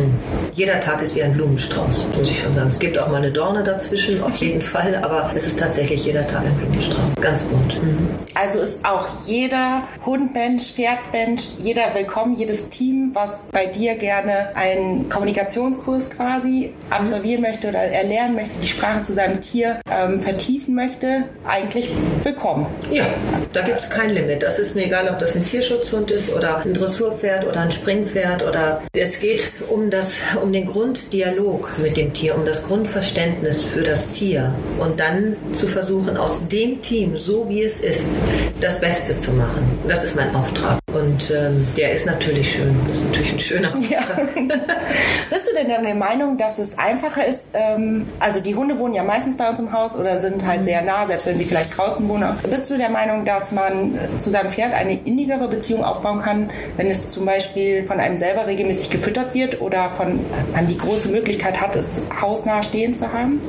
jeder 0.54 0.80
Tag 0.80 1.02
ist 1.02 1.16
wie 1.18 1.24
ein 1.24 1.34
Blumenstrauß, 1.34 2.08
muss 2.18 2.30
ich 2.30 2.40
schon 2.40 2.54
sagen. 2.54 2.70
Es 2.70 2.80
gibt 2.80 2.98
auch 2.98 3.10
mal 3.10 3.18
eine 3.18 3.32
Dorne 3.32 3.62
dazwischen, 3.62 4.24
auf 4.24 4.38
jeden 4.38 4.62
Fall, 4.74 4.96
aber 5.04 5.32
es 5.36 5.46
ist 5.46 5.60
tatsächlich 5.60 6.06
jeder 6.06 6.26
Tag 6.26 6.46
ein 6.46 6.56
Blumenstrauß. 6.56 7.16
Ganz 7.20 7.44
bunt. 7.44 7.84
Mhm. 7.84 8.08
Also 8.36 8.60
ist 8.60 8.86
auch 8.86 9.08
jeder 9.28 9.84
Hundmensch, 10.06 10.72
Pferdmensch, 10.72 11.44
jeder 11.60 11.94
willkommen, 11.94 12.38
jedes 12.38 12.70
Team, 12.70 13.12
was 13.14 13.32
bei 13.52 13.68
dir 13.68 13.96
gerne 13.96 14.56
einen 14.56 15.10
Kommunikationskurs 15.10 16.10
quasi 16.10 16.74
absolvieren 16.90 17.42
möchte 17.42 17.68
oder 17.68 17.80
erlernen 17.80 18.36
möchte, 18.36 18.58
die 18.60 18.68
Sprache 18.68 19.04
zu 19.04 19.14
seinem 19.14 19.42
Tier 19.42 19.82
ähm, 19.92 20.22
vertiefen 20.22 20.74
möchte, 20.74 21.26
eigentlich 21.48 21.90
willkommen. 22.24 22.66
Ja, 22.92 23.06
da 23.52 23.62
gibt 23.62 23.82
es 23.82 23.90
kein 23.90 24.10
Limit. 24.10 24.42
Das 24.42 24.58
ist 24.58 24.76
mir 24.76 24.86
egal, 24.86 25.10
ob 25.10 25.20
das 25.20 25.33
ein 25.36 25.46
Tierschutzhund 25.46 26.12
ist 26.12 26.34
oder 26.34 26.60
ein 26.60 26.74
Dressurpferd 26.74 27.48
oder 27.48 27.62
ein 27.62 27.72
Springpferd 27.72 28.44
oder 28.44 28.82
es 28.94 29.20
geht 29.20 29.52
um 29.70 29.90
das, 29.90 30.20
um 30.42 30.52
den 30.52 30.66
Grunddialog 30.66 31.70
mit 31.82 31.98
dem 31.98 32.14
Tier, 32.14 32.36
um 32.36 32.46
das 32.46 32.64
Grundverständnis 32.64 33.64
für 33.64 33.84
das 33.84 34.12
Tier 34.12 34.54
und 34.80 35.00
dann 35.00 35.36
zu 35.54 35.68
versuchen, 35.68 36.18
aus 36.18 36.48
dem 36.48 36.82
Team, 36.82 37.18
so 37.18 37.48
wie 37.50 37.64
es 37.64 37.80
ist, 37.80 38.12
das 38.60 38.80
Beste 38.80 39.18
zu 39.18 39.32
machen. 39.32 39.64
Das 39.88 40.04
ist 40.04 40.16
mein 40.16 40.36
Auftrag. 40.36 40.83
Und 40.94 41.32
ähm, 41.32 41.66
der 41.76 41.94
ist 41.94 42.06
natürlich 42.06 42.54
schön. 42.54 42.76
Das 42.88 43.00
ist 43.00 43.06
natürlich 43.08 43.34
ein 43.34 43.40
schöner. 43.40 43.74
Ja. 43.90 44.00
Bist 45.30 45.50
du 45.50 45.56
denn 45.56 45.68
der 45.68 45.96
Meinung, 45.96 46.38
dass 46.38 46.60
es 46.60 46.78
einfacher 46.78 47.26
ist? 47.26 47.48
Ähm, 47.54 48.06
also 48.20 48.40
die 48.40 48.56
Hunde 48.56 48.78
wohnen 48.80 48.94
ja 48.94 49.04
meistens 49.04 49.38
bei 49.38 49.50
uns 49.50 49.60
im 49.60 49.72
Haus 49.72 49.96
oder 49.96 50.20
sind 50.20 50.46
halt 50.46 50.62
mhm. 50.62 50.66
sehr 50.66 50.82
nah, 50.84 51.06
selbst 51.06 51.26
wenn 51.26 51.38
sie 51.38 51.46
vielleicht 51.46 51.76
draußen 51.76 52.08
wohnen. 52.08 52.30
Bist 52.50 52.70
du 52.70 52.78
der 52.78 52.90
Meinung, 52.90 53.26
dass 53.26 53.52
man 53.52 53.98
zu 54.18 54.30
seinem 54.30 54.52
Pferd 54.52 54.74
eine 54.74 54.94
innigere 54.94 55.48
Beziehung 55.48 55.84
aufbauen 55.84 56.22
kann, 56.22 56.50
wenn 56.78 56.90
es 56.90 57.10
zum 57.10 57.26
Beispiel 57.26 57.86
von 57.86 58.00
einem 58.00 58.18
selber 58.18 58.48
regelmäßig 58.48 58.90
gefüttert 58.90 59.34
wird 59.34 59.62
oder 59.62 59.90
von 59.90 60.20
man 60.54 60.68
die 60.68 60.78
große 60.78 61.10
Möglichkeit 61.10 61.60
hat, 61.60 61.76
es 61.76 62.04
hausnah 62.22 62.64
stehen 62.64 62.94
zu 62.94 63.12
haben? 63.12 63.42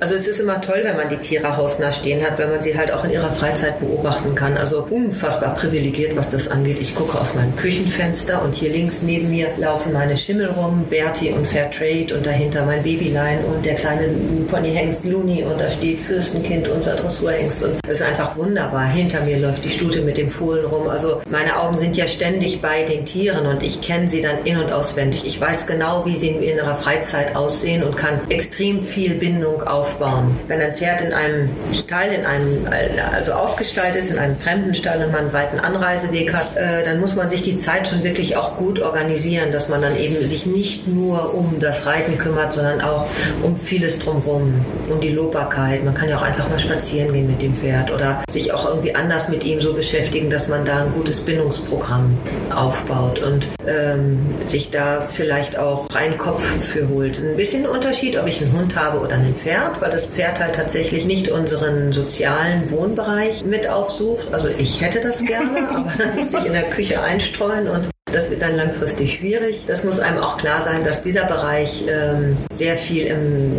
Also 0.00 0.14
es 0.14 0.28
ist 0.28 0.40
immer 0.40 0.60
toll, 0.60 0.80
wenn 0.82 0.96
man 0.96 1.08
die 1.08 1.16
Tiere 1.16 1.56
hausnah 1.56 1.92
stehen 1.92 2.24
hat, 2.24 2.38
wenn 2.38 2.50
man 2.50 2.60
sie 2.60 2.76
halt 2.78 2.92
auch 2.92 3.04
in 3.04 3.10
ihrer 3.10 3.32
Freizeit 3.32 3.80
beobachten 3.80 4.34
kann. 4.34 4.56
Also 4.56 4.86
unfassbar 4.88 5.54
privilegiert, 5.54 6.16
was 6.16 6.30
das 6.30 6.48
angeht. 6.48 6.78
Ich 6.80 6.87
gucke 6.94 7.18
aus 7.18 7.34
meinem 7.34 7.54
Küchenfenster 7.56 8.42
und 8.42 8.54
hier 8.54 8.70
links 8.70 9.02
neben 9.02 9.30
mir 9.30 9.48
laufen 9.56 9.92
meine 9.92 10.16
Schimmel 10.16 10.46
rum, 10.46 10.84
Bertie 10.88 11.30
und 11.30 11.46
Fairtrade 11.46 12.14
und 12.14 12.26
dahinter 12.26 12.64
mein 12.64 12.82
Babylein 12.82 13.44
und 13.44 13.64
der 13.64 13.74
kleine 13.74 14.08
Ponyhengst 14.48 15.04
Looney 15.04 15.44
und 15.44 15.60
da 15.60 15.70
steht 15.70 16.00
Fürstenkind, 16.00 16.68
unser 16.68 16.96
Dressurhengst 16.96 17.62
und 17.62 17.78
das 17.82 18.00
ist 18.00 18.02
einfach 18.02 18.36
wunderbar. 18.36 18.86
Hinter 18.86 19.20
mir 19.22 19.38
läuft 19.38 19.64
die 19.64 19.70
Stute 19.70 20.02
mit 20.02 20.16
dem 20.16 20.30
Fohlen 20.30 20.64
rum. 20.64 20.88
Also 20.88 21.20
meine 21.30 21.58
Augen 21.58 21.76
sind 21.76 21.96
ja 21.96 22.06
ständig 22.06 22.60
bei 22.60 22.84
den 22.84 23.04
Tieren 23.04 23.46
und 23.46 23.62
ich 23.62 23.80
kenne 23.80 24.08
sie 24.08 24.20
dann 24.20 24.44
in- 24.44 24.58
und 24.58 24.72
auswendig. 24.72 25.26
Ich 25.26 25.40
weiß 25.40 25.66
genau, 25.66 26.04
wie 26.06 26.16
sie 26.16 26.28
in 26.28 26.42
ihrer 26.42 26.76
Freizeit 26.76 27.36
aussehen 27.36 27.82
und 27.82 27.96
kann 27.96 28.20
extrem 28.28 28.84
viel 28.84 29.14
Bindung 29.14 29.62
aufbauen. 29.62 30.38
Wenn 30.46 30.60
ein 30.60 30.74
Pferd 30.76 31.00
in 31.00 31.12
einem 31.12 31.50
Stall, 31.72 32.12
in 32.12 32.24
einem, 32.24 32.66
also 33.12 33.32
aufgestaltet 33.32 34.02
ist, 34.02 34.10
in 34.10 34.18
einem 34.18 34.38
fremden 34.38 34.74
Stall 34.74 35.04
und 35.04 35.12
man 35.12 35.22
einen 35.22 35.32
weiten 35.32 35.58
Anreiseweg 35.58 36.32
hat, 36.32 36.56
äh, 36.56 36.77
dann 36.82 37.00
muss 37.00 37.16
man 37.16 37.30
sich 37.30 37.42
die 37.42 37.56
Zeit 37.56 37.88
schon 37.88 38.04
wirklich 38.04 38.36
auch 38.36 38.56
gut 38.56 38.80
organisieren, 38.80 39.50
dass 39.52 39.68
man 39.68 39.82
dann 39.82 39.96
eben 39.98 40.24
sich 40.24 40.46
nicht 40.46 40.88
nur 40.88 41.34
um 41.34 41.58
das 41.60 41.86
Reiten 41.86 42.18
kümmert, 42.18 42.52
sondern 42.52 42.80
auch 42.80 43.06
um 43.42 43.56
vieles 43.56 43.98
drumherum, 43.98 44.54
um 44.88 45.00
die 45.00 45.10
Lobbarkeit. 45.10 45.84
Man 45.84 45.94
kann 45.94 46.08
ja 46.08 46.16
auch 46.16 46.22
einfach 46.22 46.48
mal 46.48 46.58
spazieren 46.58 47.12
gehen 47.12 47.26
mit 47.26 47.42
dem 47.42 47.54
Pferd 47.54 47.90
oder 47.90 48.22
sich 48.30 48.52
auch 48.52 48.68
irgendwie 48.68 48.94
anders 48.94 49.28
mit 49.28 49.44
ihm 49.44 49.60
so 49.60 49.72
beschäftigen, 49.72 50.30
dass 50.30 50.48
man 50.48 50.64
da 50.64 50.84
ein 50.84 50.92
gutes 50.92 51.20
Bindungsprogramm 51.20 52.16
aufbaut 52.54 53.20
und 53.20 53.46
ähm, 53.66 54.18
sich 54.46 54.70
da 54.70 55.06
vielleicht 55.08 55.58
auch 55.58 55.86
rein 55.94 56.16
Kopf 56.18 56.42
für 56.42 56.88
holt. 56.88 57.18
Ein 57.18 57.36
bisschen 57.36 57.66
Unterschied, 57.66 58.18
ob 58.18 58.26
ich 58.26 58.42
einen 58.42 58.52
Hund 58.52 58.76
habe 58.76 58.98
oder 58.98 59.14
ein 59.14 59.34
Pferd, 59.34 59.80
weil 59.80 59.90
das 59.90 60.06
Pferd 60.06 60.38
halt 60.40 60.54
tatsächlich 60.54 61.04
nicht 61.04 61.28
unseren 61.28 61.92
sozialen 61.92 62.70
Wohnbereich 62.70 63.44
mit 63.44 63.68
aufsucht. 63.68 64.28
Also 64.32 64.48
ich 64.58 64.80
hätte 64.80 65.00
das 65.00 65.24
gerne, 65.24 65.68
aber 65.74 65.92
dann 65.98 66.14
müsste 66.14 66.38
ich 66.38 66.46
in 66.46 66.52
der 66.52 66.67
Küche 66.70 67.02
einstreuen 67.02 67.68
und 67.68 67.90
das 68.12 68.30
wird 68.30 68.42
dann 68.42 68.56
langfristig 68.56 69.14
schwierig. 69.14 69.64
Das 69.66 69.84
muss 69.84 70.00
einem 70.00 70.18
auch 70.18 70.36
klar 70.36 70.62
sein, 70.62 70.84
dass 70.84 71.02
dieser 71.02 71.24
Bereich 71.24 71.84
ähm, 71.88 72.36
sehr 72.52 72.76
viel 72.76 73.06
im, 73.06 73.52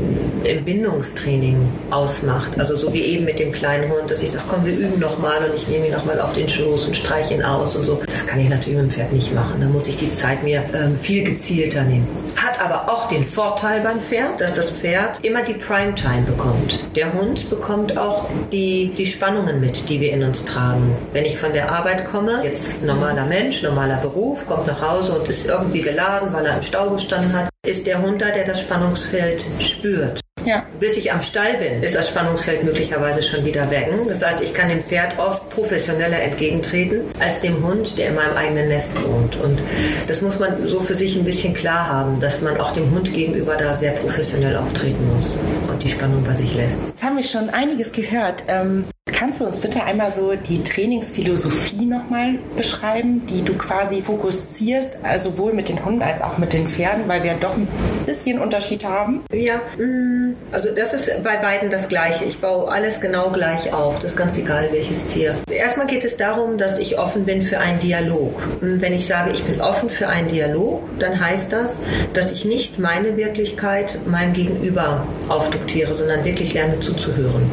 im, 0.43 0.65
Bindungstraining 0.65 1.57
ausmacht. 1.91 2.59
Also 2.59 2.75
so 2.75 2.93
wie 2.93 3.01
eben 3.01 3.25
mit 3.25 3.39
dem 3.39 3.51
kleinen 3.51 3.89
Hund, 3.91 4.09
dass 4.11 4.21
ich 4.21 4.31
sage, 4.31 4.45
komm, 4.47 4.65
wir 4.65 4.75
üben 4.75 4.99
nochmal 4.99 5.37
und 5.49 5.55
ich 5.55 5.67
nehme 5.67 5.87
ihn 5.87 5.93
nochmal 5.93 6.19
auf 6.19 6.33
den 6.33 6.49
Schoß 6.49 6.87
und 6.87 6.95
streiche 6.95 7.33
ihn 7.33 7.43
aus 7.43 7.75
und 7.75 7.85
so. 7.85 8.01
Das 8.05 8.25
kann 8.27 8.39
ich 8.39 8.49
natürlich 8.49 8.79
mit 8.79 8.91
dem 8.91 8.91
Pferd 8.91 9.13
nicht 9.13 9.33
machen. 9.33 9.61
Da 9.61 9.67
muss 9.67 9.87
ich 9.87 9.97
die 9.97 10.11
Zeit 10.11 10.43
mir 10.43 10.63
ähm, 10.73 10.97
viel 11.01 11.23
gezielter 11.23 11.83
nehmen. 11.83 12.07
Hat 12.35 12.61
aber 12.63 12.91
auch 12.91 13.09
den 13.09 13.25
Vorteil 13.25 13.81
beim 13.81 13.99
Pferd, 13.99 14.39
dass 14.39 14.55
das 14.55 14.71
Pferd 14.71 15.19
immer 15.23 15.41
die 15.43 15.53
Primetime 15.53 16.21
bekommt. 16.25 16.79
Der 16.95 17.13
Hund 17.13 17.49
bekommt 17.49 17.97
auch 17.97 18.29
die, 18.51 18.91
die 18.97 19.05
Spannungen 19.05 19.59
mit, 19.59 19.89
die 19.89 19.99
wir 19.99 20.13
in 20.13 20.23
uns 20.23 20.45
tragen. 20.45 20.95
Wenn 21.13 21.25
ich 21.25 21.37
von 21.37 21.53
der 21.53 21.71
Arbeit 21.71 22.09
komme, 22.09 22.41
jetzt 22.43 22.83
normaler 22.83 23.25
Mensch, 23.25 23.63
normaler 23.63 23.97
Beruf, 23.97 24.38
Beruf, 24.39 24.47
kommt 24.47 24.67
nach 24.67 24.81
Hause 24.81 25.13
und 25.13 25.27
ist 25.29 25.47
irgendwie 25.47 25.81
geladen, 25.81 26.29
weil 26.31 26.45
er 26.45 26.57
im 26.57 26.63
Stau 26.63 26.89
gestanden 26.89 27.33
hat, 27.33 27.49
ist 27.65 27.87
der 27.87 28.01
Hund 28.01 28.21
da, 28.21 28.31
der 28.31 28.45
das 28.45 28.61
Spannungsfeld 28.61 29.45
spürt. 29.59 30.19
Ja. 30.45 30.63
Bis 30.79 30.95
ich 30.95 31.11
am 31.11 31.21
Stall 31.21 31.57
bin, 31.57 31.83
ist 31.83 31.95
das 31.95 32.07
Spannungsfeld 32.07 32.63
möglicherweise 32.63 33.21
schon 33.21 33.43
wieder 33.43 33.69
weg. 33.69 33.89
Das 34.07 34.25
heißt, 34.25 34.41
ich 34.41 34.53
kann 34.53 34.69
dem 34.69 34.81
Pferd 34.81 35.19
oft 35.19 35.49
professioneller 35.49 36.21
entgegentreten 36.21 37.01
als 37.19 37.41
dem 37.41 37.61
Hund, 37.61 37.97
der 37.97 38.09
in 38.09 38.15
meinem 38.15 38.37
eigenen 38.37 38.69
Nest 38.69 38.95
wohnt. 39.03 39.35
Und 39.35 39.59
das 40.07 40.21
muss 40.21 40.39
man 40.39 40.65
so 40.65 40.79
für 40.79 40.95
sich 40.95 41.17
ein 41.17 41.25
bisschen 41.25 41.53
klar 41.53 41.89
haben, 41.89 42.21
dass 42.21 42.41
man 42.41 42.57
auch 42.57 42.71
dem 42.71 42.89
Hund 42.91 43.13
gegenüber 43.13 43.57
da 43.57 43.75
sehr 43.75 43.91
professionell 43.91 44.55
auftreten 44.55 45.13
muss 45.13 45.37
und 45.69 45.83
die 45.83 45.89
Spannung 45.89 46.23
bei 46.23 46.33
sich 46.33 46.55
lässt. 46.55 46.87
Jetzt 46.87 47.03
haben 47.03 47.17
wir 47.17 47.23
schon 47.25 47.49
einiges 47.49 47.91
gehört. 47.91 48.45
Ähm, 48.47 48.85
Kannst 49.11 49.39
du 49.39 49.45
uns 49.45 49.59
bitte 49.59 49.83
einmal 49.83 50.11
so 50.11 50.33
die 50.35 50.63
Trainingsphilosophie 50.63 51.85
nochmal 51.85 52.35
beschreiben, 52.55 53.25
die 53.27 53.41
du 53.41 53.53
quasi 53.53 54.01
fokussierst, 54.01 54.97
also 55.03 55.31
sowohl 55.31 55.53
mit 55.53 55.69
den 55.69 55.83
Hunden 55.83 56.01
als 56.01 56.21
auch 56.21 56.37
mit 56.37 56.53
den 56.53 56.67
Pferden, 56.67 57.03
weil 57.07 57.23
wir 57.23 57.33
doch 57.33 57.55
ein 57.55 57.67
bisschen 58.05 58.39
Unterschied 58.39 58.85
haben? 58.85 59.23
Ja, 59.33 59.55
mm, 59.77 60.35
also 60.51 60.69
das 60.73 60.93
ist 60.93 61.23
bei 61.23 61.37
beiden 61.37 61.69
das 61.69 61.87
Gleiche. 61.87 62.25
Ich 62.25 62.39
baue 62.39 62.71
alles 62.71 63.01
genau 63.01 63.29
gleich 63.29 63.73
auf. 63.73 63.95
Das 63.95 64.11
ist 64.11 64.17
ganz 64.17 64.37
egal, 64.37 64.69
welches 64.71 65.07
Tier. 65.07 65.35
Erstmal 65.49 65.87
geht 65.87 66.03
es 66.03 66.17
darum, 66.17 66.57
dass 66.57 66.79
ich 66.79 66.97
offen 66.97 67.25
bin 67.25 67.41
für 67.41 67.59
einen 67.59 67.79
Dialog. 67.79 68.41
Wenn 68.61 68.93
ich 68.93 69.05
sage, 69.05 69.31
ich 69.31 69.43
bin 69.43 69.61
offen 69.61 69.89
für 69.89 70.07
einen 70.07 70.29
Dialog, 70.29 70.83
dann 70.99 71.19
heißt 71.19 71.51
das, 71.53 71.81
dass 72.13 72.31
ich 72.31 72.45
nicht 72.45 72.79
meine 72.79 73.17
Wirklichkeit 73.17 73.99
meinem 74.05 74.33
Gegenüber 74.33 75.05
aufduktiere, 75.27 75.93
sondern 75.93 76.25
wirklich 76.25 76.53
lerne 76.53 76.79
zuzuhören. 76.79 77.49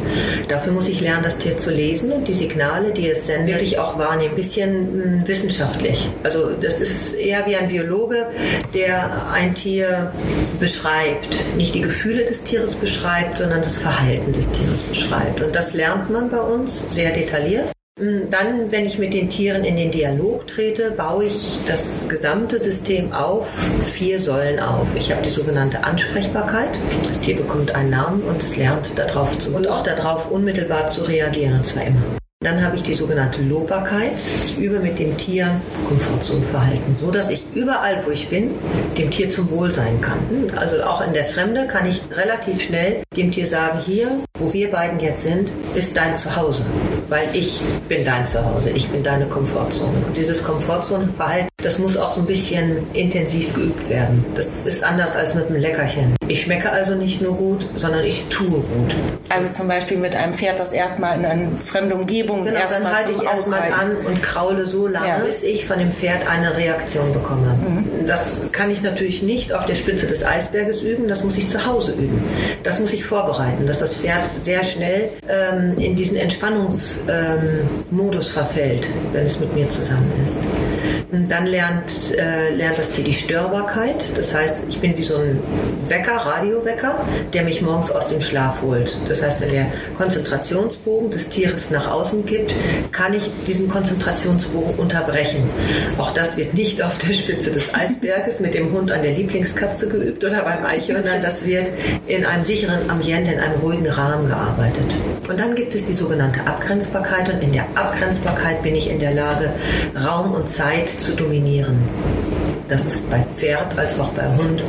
Dafür 0.49 0.73
muss 0.73 0.89
ich 0.89 1.01
lernen, 1.01 1.23
das 1.23 1.39
Tier 1.47 1.57
zu 1.57 1.71
lesen 1.71 2.11
und 2.11 2.26
die 2.26 2.35
Signale, 2.35 2.93
die 2.93 3.09
es 3.09 3.26
sendet, 3.26 3.55
wirklich 3.55 3.79
auch 3.79 3.99
wahrnehmen. 3.99 4.31
Ein 4.31 4.37
bisschen 4.37 4.71
hm, 4.71 5.29
wissenschaftlich. 5.29 6.09
Also 6.25 6.50
das 6.61 6.81
ist 6.81 7.15
eher 7.15 7.47
wie 7.47 7.55
ein 7.55 7.69
Biologe, 7.69 8.26
der 8.75 9.11
ein 9.33 9.55
Tier 9.55 10.12
beschreibt. 10.59 11.45
Nicht 11.57 11.75
die 11.76 11.83
Gefühle 11.83 12.25
des 12.25 12.43
Tieres 12.43 12.75
beschreibt, 12.75 13.38
sondern 13.38 13.61
das 13.61 13.76
Verhalten 13.76 14.33
des 14.33 14.50
Tieres 14.50 14.83
beschreibt. 14.83 15.41
Und 15.41 15.55
das 15.55 15.75
lernt 15.75 16.11
man 16.11 16.31
bei 16.31 16.41
uns 16.41 16.93
sehr 16.93 17.12
detailliert. 17.12 17.75
Hm, 17.99 18.29
dann, 18.31 18.71
wenn 18.71 18.85
ich 18.85 18.99
mit 18.99 19.15
den 19.15 19.31
Tieren 19.31 19.65
in 19.65 19.75
den 19.75 19.91
Dialog 19.91 20.47
trete, 20.47 20.91
baue 20.91 21.25
ich 21.25 21.57
das 21.67 22.07
gesamte 22.11 22.59
System 22.59 23.15
auf 23.15 23.47
vier 23.87 24.21
Säulen 24.21 24.61
auf. 24.61 24.87
Ich 24.97 25.11
habe 25.11 25.23
die 25.23 25.31
sogenannte 25.31 25.83
Ansprechbarkeit. 25.83 26.79
Das 27.09 27.23
Tier 27.23 27.37
bekommt 27.37 27.75
einen 27.75 27.88
Namen 27.88 28.21
und 28.21 28.43
es 28.43 28.59
lernt 28.59 28.99
darauf 28.99 29.38
zu 29.38 29.55
und 29.55 29.67
auch 29.67 29.83
darauf 29.83 30.31
unmittelbar 30.31 30.88
zu 30.88 31.05
reagieren, 31.05 31.55
und 31.55 31.67
zwar 31.67 31.87
immer. 31.87 32.03
Dann 32.41 32.62
habe 32.62 32.76
ich 32.76 32.83
die 32.83 32.93
sogenannte 32.93 33.41
Lobbarkeit. 33.41 34.12
Ich 34.15 34.59
übe 34.59 34.79
mit 34.79 34.99
dem 34.99 35.17
Tier 35.17 35.49
Komfortzonenverhalten, 35.88 36.97
so 37.00 37.11
dass 37.11 37.31
ich 37.31 37.47
überall, 37.55 38.05
wo 38.05 38.11
ich 38.11 38.29
bin, 38.29 38.50
dem 38.99 39.11
Tier 39.11 39.31
zum 39.31 39.50
Wohl 39.50 39.73
sein 39.73 40.03
kann. 40.03 40.19
Also 40.55 40.83
auch 40.83 41.05
in 41.05 41.15
der 41.15 41.25
Fremde 41.25 41.67
kann 41.67 41.88
ich 41.88 42.03
relativ 42.15 42.61
schnell 42.61 43.03
dem 43.17 43.33
Tier 43.33 43.47
sagen, 43.47 43.79
hier, 43.87 44.09
wo 44.38 44.53
wir 44.53 44.71
beiden 44.71 45.00
jetzt 45.00 45.23
sind, 45.23 45.50
ist 45.75 45.97
dein 45.97 46.15
Zuhause, 46.15 46.67
weil 47.09 47.29
ich 47.33 47.61
bin 47.89 48.05
dein 48.05 48.27
Zuhause, 48.27 48.71
ich 48.71 48.89
bin 48.89 49.03
deine 49.03 49.27
Komfortzone. 49.27 49.93
Und 50.07 50.17
dieses 50.17 50.43
Komfortzonenverhalten, 50.43 51.49
das 51.63 51.79
muss 51.79 51.97
auch 51.97 52.13
so 52.13 52.21
ein 52.21 52.27
bisschen 52.27 52.87
intensiv 52.93 53.55
geübt 53.55 53.89
werden. 53.89 54.25
Das 54.35 54.67
ist 54.67 54.85
anders 54.85 55.17
als 55.17 55.35
mit 55.35 55.47
einem 55.47 55.61
Leckerchen. 55.61 56.15
Ich 56.29 56.43
schmecke 56.43 56.71
also 56.71 56.95
nicht 56.95 57.23
nur 57.23 57.35
gut, 57.35 57.67
sondern 57.75 58.05
ich 58.05 58.25
tue 58.29 58.61
gut. 58.61 58.95
Also 59.29 59.49
zum 59.51 59.69
Beispiel 59.69 59.97
mit 59.97 60.15
einem 60.15 60.35
Pferd, 60.35 60.61
das 60.61 60.73
erstmal 60.73 61.19
in 61.19 61.25
eine 61.25 61.49
fremde 61.59 61.95
Umgebung 61.95 62.45
genau, 62.45 62.61
dann 62.69 62.93
halte 62.93 63.13
ich 63.13 63.23
erstmal 63.23 63.73
an 63.73 63.97
und 64.07 64.23
kraule 64.23 64.67
so 64.67 64.87
lange, 64.87 65.09
ja. 65.09 65.19
bis 65.19 65.43
ich 65.43 65.67
von 65.67 65.79
dem 65.79 65.93
Pferd 65.93 66.29
eine 66.29 66.57
Reaktion 66.57 67.13
bekomme. 67.13 67.59
Mhm. 67.69 68.07
Das 68.07 68.53
kann 68.53 68.71
ich 68.71 68.83
natürlich 68.83 69.23
nicht 69.23 69.53
auf 69.53 69.67
der 69.67 69.75
Spitze 69.75 70.07
des 70.07 70.25
Eisberges 70.25 70.83
üben, 70.83 71.09
das 71.09 71.25
muss 71.25 71.37
ich 71.37 71.49
zu 71.49 71.67
Hause 71.67 71.93
üben. 71.93 72.23
Das 72.63 72.81
muss 72.81 72.93
ich 72.93 73.05
vorbereiten, 73.05 73.67
dass 73.67 73.81
das 73.81 73.95
Pferd 73.95 74.31
sehr 74.41 74.65
schnell 74.65 75.11
ähm, 75.29 75.77
in 75.79 75.97
diesen 75.97 76.17
Entspannungsmodus 77.07 78.29
ähm, 78.29 78.33
verfällt, 78.33 78.88
wenn 79.12 79.25
es 79.25 79.41
mit 79.41 79.55
mir 79.55 79.69
zusammen 79.69 80.11
ist. 80.23 80.41
Und 81.12 81.31
dann 81.31 81.47
lernt, 81.47 82.17
äh, 82.19 82.55
lernt 82.55 82.79
das 82.79 82.91
Tier 82.93 83.05
die 83.05 83.15
Störbarkeit, 83.15 84.17
das 84.17 84.35
heißt, 84.35 84.65
ich 84.69 84.81
bin 84.81 84.97
wie 84.97 85.03
so 85.03 85.17
ein 85.17 85.38
Wecker, 85.88 86.17
Radiowecker, 86.17 87.00
der 87.33 87.45
mich 87.45 87.62
morgens 87.62 87.91
aus 87.91 88.09
dem 88.09 88.21
Schlaf 88.21 88.62
holt. 88.62 88.99
Das 89.09 89.23
heißt, 89.23 89.41
wenn 89.41 89.53
der 89.53 89.67
Konzentrationsbogen 89.97 91.11
des 91.11 91.29
Tieres 91.29 91.71
nach 91.71 91.91
außen 91.91 92.26
gibt, 92.26 92.55
kann 92.93 93.15
ich 93.15 93.31
diesen 93.47 93.69
Konzentrationsbogen 93.69 94.75
unterbrechen. 94.75 95.49
Auch 95.99 96.11
das 96.11 96.37
wird 96.37 96.55
nicht 96.55 96.83
auf 96.83 96.99
der 96.99 97.15
Spitze 97.15 97.50
des 97.50 97.75
Eisberges 97.75 98.41
mit 98.41 98.55
dem 98.55 98.73
Hund 98.73 98.91
an 98.91 99.03
der 99.03 99.12
Lieblingskatze 99.12 99.88
geübt 99.88 100.25
oder 100.25 100.43
beim 100.43 100.65
Eichhörner. 100.65 101.21
Das 101.23 101.45
wird 101.45 101.71
in 102.09 102.25
einem 102.25 102.45
sicheren 102.45 102.91
Ambiente, 102.91 103.33
in 103.33 103.41
einem 103.41 103.61
ruhigen 103.61 103.87
Rahmen 103.87 104.26
gearbeitet. 104.29 104.87
Und 105.29 105.38
dann 105.38 105.55
gibt 105.55 105.75
es 105.75 105.85
die 105.85 105.93
sogenannte 105.93 106.41
Abgrenzbarkeit 106.87 107.35
und 107.35 107.43
in 107.43 107.52
der 107.52 107.64
Abgrenzbarkeit 107.75 108.62
bin 108.62 108.76
ich 108.76 108.88
in 108.88 109.00
der 109.00 109.12
Lage, 109.12 109.52
Raum 109.97 110.33
und 110.33 110.49
Zeit 110.49 110.88
zu 110.88 111.16
dominieren. 111.16 111.76
Das 112.69 112.85
ist 112.85 113.09
bei 113.09 113.25
Pferd 113.37 113.79
als 113.79 113.99
auch 114.01 114.09
bei 114.11 114.27
Hund 114.27 114.63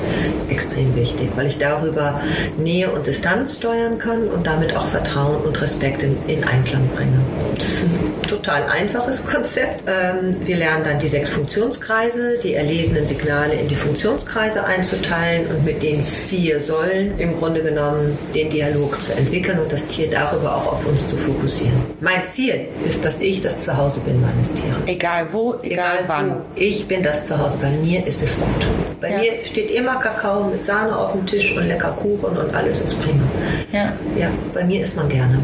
extrem 0.49 0.95
wichtig, 0.95 1.29
weil 1.35 1.47
ich 1.47 1.57
darüber 1.57 2.21
Nähe 2.57 2.91
und 2.91 3.07
Distanz 3.07 3.55
steuern 3.55 3.97
kann 3.97 4.27
und 4.27 4.45
damit 4.45 4.75
auch 4.75 4.87
Vertrauen 4.87 5.37
und 5.43 5.59
Respekt 5.61 6.03
in, 6.03 6.15
in 6.27 6.43
Einklang 6.43 6.87
bringe. 6.95 7.19
Das 7.55 7.65
ist 7.65 7.83
ein 7.83 8.21
total 8.27 8.63
einfaches 8.63 9.25
Konzept. 9.25 9.83
Ähm, 9.87 10.35
wir 10.45 10.57
lernen 10.57 10.83
dann 10.83 10.99
die 10.99 11.07
sechs 11.07 11.29
Funktionskreise, 11.29 12.39
die 12.43 12.53
erlesenen 12.53 13.05
Signale 13.05 13.53
in 13.53 13.67
die 13.67 13.75
Funktionskreise 13.75 14.63
einzuteilen 14.63 15.47
und 15.47 15.65
mit 15.65 15.81
den 15.81 16.03
vier 16.03 16.59
Säulen 16.59 17.17
im 17.19 17.37
Grunde 17.37 17.63
genommen 17.63 18.17
den 18.35 18.49
Dialog 18.49 19.01
zu 19.01 19.13
entwickeln 19.13 19.59
und 19.59 19.71
das 19.71 19.87
Tier 19.87 20.09
darüber 20.09 20.55
auch 20.55 20.73
auf 20.73 20.85
uns 20.85 21.07
zu 21.07 21.17
fokussieren. 21.17 21.75
Mein 21.99 22.25
Ziel 22.25 22.67
ist, 22.85 23.03
dass 23.05 23.19
ich 23.21 23.41
das 23.41 23.63
Zuhause 23.63 24.01
bin 24.01 24.21
meines 24.21 24.53
Tieres. 24.53 24.87
Egal 24.87 25.27
wo, 25.31 25.55
egal, 25.63 25.63
egal 25.63 25.97
wann. 26.07 26.31
Wo. 26.31 26.41
Ich 26.55 26.87
bin 26.87 27.01
das 27.01 27.25
Zuhause. 27.25 27.57
Bei 27.59 27.69
mir 27.69 27.86
ist 27.95 28.21
es 28.21 28.35
gut. 28.35 28.67
Bei 29.01 29.11
ja. 29.11 29.17
mir 29.19 29.31
steht 29.45 29.71
immer 29.71 29.95
Kakao 29.95 30.45
mit 30.45 30.63
Sahne 30.63 30.95
auf 30.97 31.13
dem 31.13 31.25
Tisch 31.25 31.55
und 31.55 31.67
lecker 31.67 31.91
Kuchen 31.91 32.37
und 32.37 32.55
alles 32.55 32.81
ist 32.81 33.01
prima. 33.01 33.23
Ja. 33.71 33.93
Ja, 34.17 34.29
bei 34.53 34.63
mir 34.63 34.81
ist 34.81 34.95
man 34.95 35.07
gerne. 35.09 35.39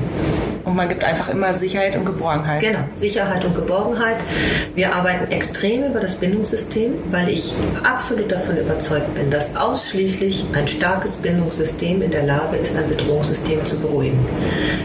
Und 0.66 0.76
man 0.76 0.88
gibt 0.88 1.04
einfach 1.04 1.30
immer 1.30 1.54
Sicherheit 1.54 1.96
und 1.96 2.06
Geborgenheit. 2.06 2.62
Genau, 2.62 2.80
Sicherheit 2.94 3.44
und 3.44 3.54
Geborgenheit. 3.54 4.16
Wir 4.76 4.96
arbeiten 4.96 5.32
extrem 5.32 5.84
über 5.84 6.00
das 6.00 6.16
Bindungssystem, 6.16 6.94
weil 7.12 7.30
ich 7.30 7.54
absolut 7.84 8.32
davon 8.32 8.58
überzeugt 8.58 9.14
bin, 9.14 9.30
dass 9.30 9.56
ausschließlich 9.56 10.46
ein 10.54 10.68
starkes 10.68 11.18
Bindungssystem 11.18 12.02
in 12.02 12.12
der 12.12 12.24
Lage 12.24 12.58
ist, 12.58 12.78
ein 12.78 12.88
Bedrohungssystem 12.88 13.66
zu 13.66 13.80
beruhigen. 13.80 14.26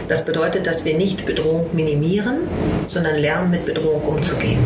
Das 0.09 0.25
bedeutet, 0.25 0.67
dass 0.67 0.83
wir 0.83 0.97
nicht 0.97 1.25
Bedrohung 1.25 1.67
minimieren, 1.73 2.39
sondern 2.87 3.15
lernen, 3.15 3.51
mit 3.51 3.65
Bedrohung 3.65 4.01
umzugehen. 4.01 4.59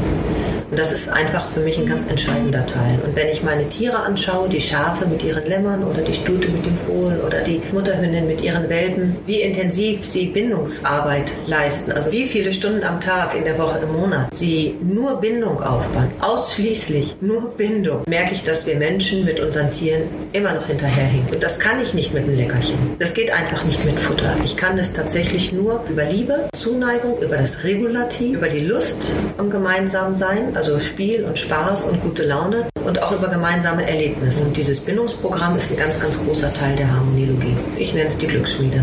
Und 0.74 0.80
das 0.80 0.92
ist 0.92 1.08
einfach 1.08 1.46
für 1.50 1.60
mich 1.60 1.78
ein 1.78 1.86
ganz 1.86 2.08
entscheidender 2.08 2.66
Teil. 2.66 2.98
Und 3.06 3.16
wenn 3.16 3.28
ich 3.28 3.44
meine 3.44 3.70
Tiere 3.70 4.00
anschaue, 4.00 4.50
die 4.50 4.60
Schafe 4.60 5.06
mit 5.06 5.24
ihren 5.24 5.46
Lämmern 5.46 5.84
oder 5.84 6.02
die 6.02 6.16
Stute 6.16 6.48
mit 6.48 6.66
dem 6.66 6.76
Fohlen 6.76 7.22
oder 7.22 7.42
die 7.42 7.62
Mutterhündin 7.72 8.26
mit 8.26 8.42
ihren 8.42 8.68
Welpen, 8.70 9.16
wie 9.28 9.42
intensiv 9.42 10.04
sie 10.04 10.26
Bindungsarbeit 10.26 11.32
leisten, 11.46 11.92
also 11.92 12.12
wie 12.12 12.26
viele 12.26 12.52
Stunden 12.52 12.84
am 12.84 13.00
Tag, 13.00 13.36
in 13.36 13.44
der 13.44 13.60
Woche, 13.60 13.82
im 13.84 13.92
Monat 13.92 14.34
sie 14.34 14.76
nur 14.82 15.22
Bindung 15.22 15.62
aufbauen, 15.62 16.10
ausschließlich 16.22 17.18
nur 17.22 17.52
Bindung, 17.52 18.02
merke 18.08 18.34
ich, 18.34 18.44
dass 18.44 18.66
wir 18.66 18.76
Menschen 18.76 19.26
mit 19.26 19.40
unseren 19.40 19.70
Tieren 19.70 20.02
immer 20.32 20.54
noch 20.54 20.66
hinterherhinken. 20.66 21.36
Und 21.36 21.44
das 21.44 21.60
kann 21.60 21.80
ich 21.84 21.94
nicht 21.94 22.16
mit 22.16 22.24
einem 22.24 22.36
Leckerchen. 22.36 22.80
Das 22.98 23.14
geht 23.14 23.32
einfach 23.32 23.64
nicht 23.64 23.86
mit 23.86 24.00
Futter. 24.00 24.36
Ich 24.44 24.58
kann 24.58 24.76
das 24.76 24.92
tatsächlich 24.92 25.52
nur 25.52 25.84
über 25.88 26.06
Liebe, 26.06 26.50
Zuneigung, 26.56 27.22
über 27.22 27.38
das 27.38 27.64
Regulativ, 27.64 28.38
über 28.38 28.50
die 28.50 28.66
Lust 28.66 29.12
am 29.38 29.52
gemeinsamen 29.52 30.18
Sein, 30.18 30.56
also 30.64 30.80
Spiel 30.80 31.26
und 31.26 31.38
Spaß 31.38 31.88
und 31.88 32.02
gute 32.02 32.24
Laune 32.24 32.70
und 32.86 33.02
auch 33.02 33.12
über 33.12 33.28
gemeinsame 33.28 33.86
Erlebnisse. 33.86 34.46
Und 34.46 34.56
dieses 34.56 34.80
Bindungsprogramm 34.80 35.58
ist 35.58 35.72
ein 35.72 35.78
ganz, 35.78 36.00
ganz 36.00 36.18
großer 36.24 36.54
Teil 36.54 36.74
der 36.78 36.90
Harmonielogie. 36.90 37.56
Ich 37.78 37.94
nenne 37.94 38.08
es 38.08 38.18
die 38.18 38.28
Glücksschmiede. 38.28 38.82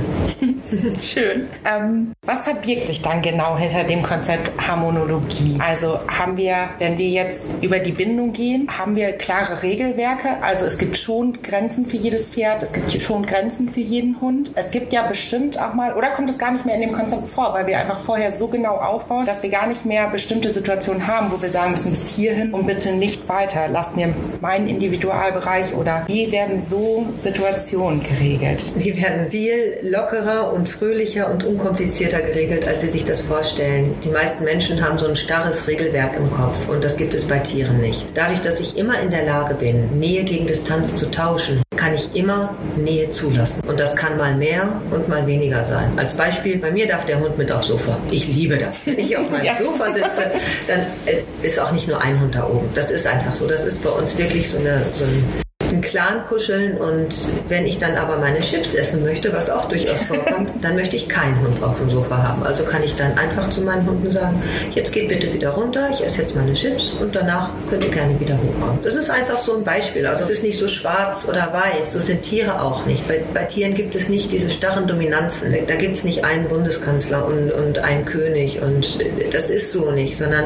Schön. 1.02 1.48
Ähm, 1.64 2.12
was 2.26 2.42
verbirgt 2.42 2.86
sich 2.86 3.02
dann 3.02 3.22
genau 3.22 3.56
hinter 3.56 3.84
dem 3.84 4.02
Konzept 4.02 4.50
Harmonologie? 4.60 5.56
Also 5.58 5.98
haben 6.06 6.36
wir, 6.36 6.68
wenn 6.78 6.98
wir 6.98 7.08
jetzt 7.08 7.44
über 7.60 7.78
die 7.78 7.92
Bindung 7.92 8.32
gehen, 8.32 8.68
haben 8.78 8.94
wir 8.94 9.12
klare 9.12 9.62
Regelwerke. 9.62 10.42
Also 10.42 10.66
es 10.66 10.78
gibt 10.78 10.96
schon 10.96 11.42
Grenzen 11.42 11.86
für 11.86 11.96
jedes 11.96 12.28
Pferd, 12.28 12.62
es 12.62 12.72
gibt 12.72 13.02
schon 13.02 13.26
Grenzen 13.26 13.68
für 13.68 13.80
jeden 13.80 14.20
Hund. 14.20 14.52
Es 14.54 14.70
gibt 14.70 14.92
ja 14.92 15.06
bestimmt 15.06 15.58
auch 15.58 15.74
mal, 15.74 15.94
oder 15.94 16.10
kommt 16.10 16.28
es 16.30 16.38
gar 16.38 16.52
nicht 16.52 16.66
mehr 16.66 16.74
in 16.74 16.82
dem 16.82 16.92
Konzept 16.92 17.28
vor, 17.28 17.52
weil 17.54 17.66
wir 17.66 17.78
einfach 17.78 17.98
vorher 17.98 18.32
so 18.32 18.48
genau 18.48 18.76
aufbauen, 18.76 19.26
dass 19.26 19.42
wir 19.42 19.50
gar 19.50 19.66
nicht 19.66 19.86
mehr 19.86 20.08
bestimmte 20.08 20.52
Situationen 20.52 21.06
haben, 21.06 21.32
wo 21.32 21.40
wir 21.40 21.50
sagen 21.50 21.69
müssen, 21.70 21.90
bis 21.90 22.08
hierhin 22.08 22.52
und 22.52 22.66
bitte 22.66 22.92
nicht 22.92 23.28
weiter. 23.28 23.68
Lasst 23.70 23.96
mir 23.96 24.14
meinen 24.40 24.68
Individualbereich 24.68 25.74
oder 25.74 26.04
wie 26.06 26.30
werden 26.32 26.62
so 26.62 27.06
Situationen 27.22 28.02
geregelt? 28.02 28.72
Die 28.76 29.00
werden 29.00 29.30
viel 29.30 29.78
lockerer 29.82 30.52
und 30.52 30.68
fröhlicher 30.68 31.30
und 31.30 31.44
unkomplizierter 31.44 32.20
geregelt, 32.20 32.66
als 32.66 32.80
Sie 32.82 32.88
sich 32.88 33.04
das 33.04 33.22
vorstellen. 33.22 33.94
Die 34.04 34.08
meisten 34.10 34.44
Menschen 34.44 34.84
haben 34.84 34.98
so 34.98 35.08
ein 35.08 35.16
starres 35.16 35.68
Regelwerk 35.68 36.16
im 36.16 36.30
Kopf 36.30 36.68
und 36.68 36.84
das 36.84 36.96
gibt 36.96 37.14
es 37.14 37.24
bei 37.24 37.38
Tieren 37.38 37.80
nicht. 37.80 38.16
Dadurch, 38.16 38.40
dass 38.40 38.60
ich 38.60 38.76
immer 38.76 39.00
in 39.00 39.10
der 39.10 39.24
Lage 39.24 39.54
bin, 39.54 39.98
Nähe 39.98 40.24
gegen 40.24 40.46
Distanz 40.46 40.96
zu 40.96 41.10
tauschen, 41.10 41.62
kann 41.80 41.94
ich 41.94 42.14
immer 42.14 42.54
Nähe 42.76 43.08
zulassen. 43.08 43.62
Und 43.66 43.80
das 43.80 43.96
kann 43.96 44.18
mal 44.18 44.36
mehr 44.36 44.68
und 44.90 45.08
mal 45.08 45.26
weniger 45.26 45.62
sein. 45.62 45.90
Als 45.96 46.12
Beispiel, 46.12 46.58
bei 46.58 46.70
mir 46.70 46.86
darf 46.86 47.06
der 47.06 47.18
Hund 47.18 47.38
mit 47.38 47.50
aufs 47.50 47.68
Sofa. 47.68 47.96
Ich 48.10 48.28
liebe 48.28 48.58
das. 48.58 48.84
Wenn 48.84 48.98
ich 48.98 49.16
auf 49.16 49.30
meinem 49.30 49.46
ja. 49.46 49.56
Sofa 49.58 49.90
sitze, 49.90 50.30
dann 50.68 50.80
äh, 51.06 51.22
ist 51.42 51.58
auch 51.58 51.72
nicht 51.72 51.88
nur 51.88 52.00
ein 52.02 52.20
Hund 52.20 52.34
da 52.34 52.46
oben. 52.46 52.68
Das 52.74 52.90
ist 52.90 53.06
einfach 53.06 53.34
so. 53.34 53.46
Das 53.46 53.64
ist 53.64 53.82
bei 53.82 53.90
uns 53.90 54.18
wirklich 54.18 54.50
so, 54.50 54.58
eine, 54.58 54.82
so 54.92 55.04
ein 55.04 55.49
im 55.70 55.80
Clan 55.80 56.26
kuscheln 56.28 56.76
und 56.76 57.14
wenn 57.48 57.66
ich 57.66 57.78
dann 57.78 57.96
aber 57.96 58.18
meine 58.18 58.40
Chips 58.40 58.74
essen 58.74 59.02
möchte, 59.02 59.32
was 59.32 59.50
auch 59.50 59.66
durchaus 59.66 60.04
vorkommt, 60.04 60.50
dann 60.62 60.74
möchte 60.74 60.96
ich 60.96 61.08
keinen 61.08 61.40
Hund 61.40 61.62
auf 61.62 61.78
dem 61.78 61.90
Sofa 61.90 62.16
haben. 62.16 62.42
Also 62.42 62.64
kann 62.64 62.82
ich 62.82 62.96
dann 62.96 63.16
einfach 63.16 63.48
zu 63.50 63.62
meinen 63.62 63.86
Hunden 63.86 64.10
sagen, 64.10 64.42
jetzt 64.74 64.92
geht 64.92 65.08
bitte 65.08 65.32
wieder 65.32 65.50
runter, 65.50 65.88
ich 65.92 66.04
esse 66.04 66.22
jetzt 66.22 66.34
meine 66.34 66.54
Chips 66.54 66.94
und 67.00 67.14
danach 67.14 67.50
könnt 67.68 67.84
ihr 67.84 67.90
gerne 67.90 68.18
wieder 68.18 68.34
hochkommen. 68.34 68.80
Das 68.82 68.94
ist 68.94 69.10
einfach 69.10 69.38
so 69.38 69.56
ein 69.56 69.64
Beispiel. 69.64 70.06
Also 70.06 70.24
es 70.24 70.30
ist 70.30 70.42
nicht 70.42 70.58
so 70.58 70.68
schwarz 70.68 71.26
oder 71.28 71.52
weiß, 71.52 71.92
so 71.92 72.00
sind 72.00 72.22
Tiere 72.22 72.60
auch 72.60 72.86
nicht. 72.86 73.06
Bei, 73.06 73.20
bei 73.32 73.44
Tieren 73.44 73.74
gibt 73.74 73.94
es 73.94 74.08
nicht 74.08 74.32
diese 74.32 74.50
starren 74.50 74.86
Dominanzen. 74.86 75.54
Da 75.66 75.74
gibt 75.76 75.96
es 75.96 76.04
nicht 76.04 76.24
einen 76.24 76.48
Bundeskanzler 76.48 77.24
und, 77.24 77.52
und 77.52 77.78
einen 77.78 78.04
König 78.04 78.60
und 78.60 78.98
das 79.32 79.50
ist 79.50 79.72
so 79.72 79.90
nicht, 79.90 80.16
sondern 80.16 80.44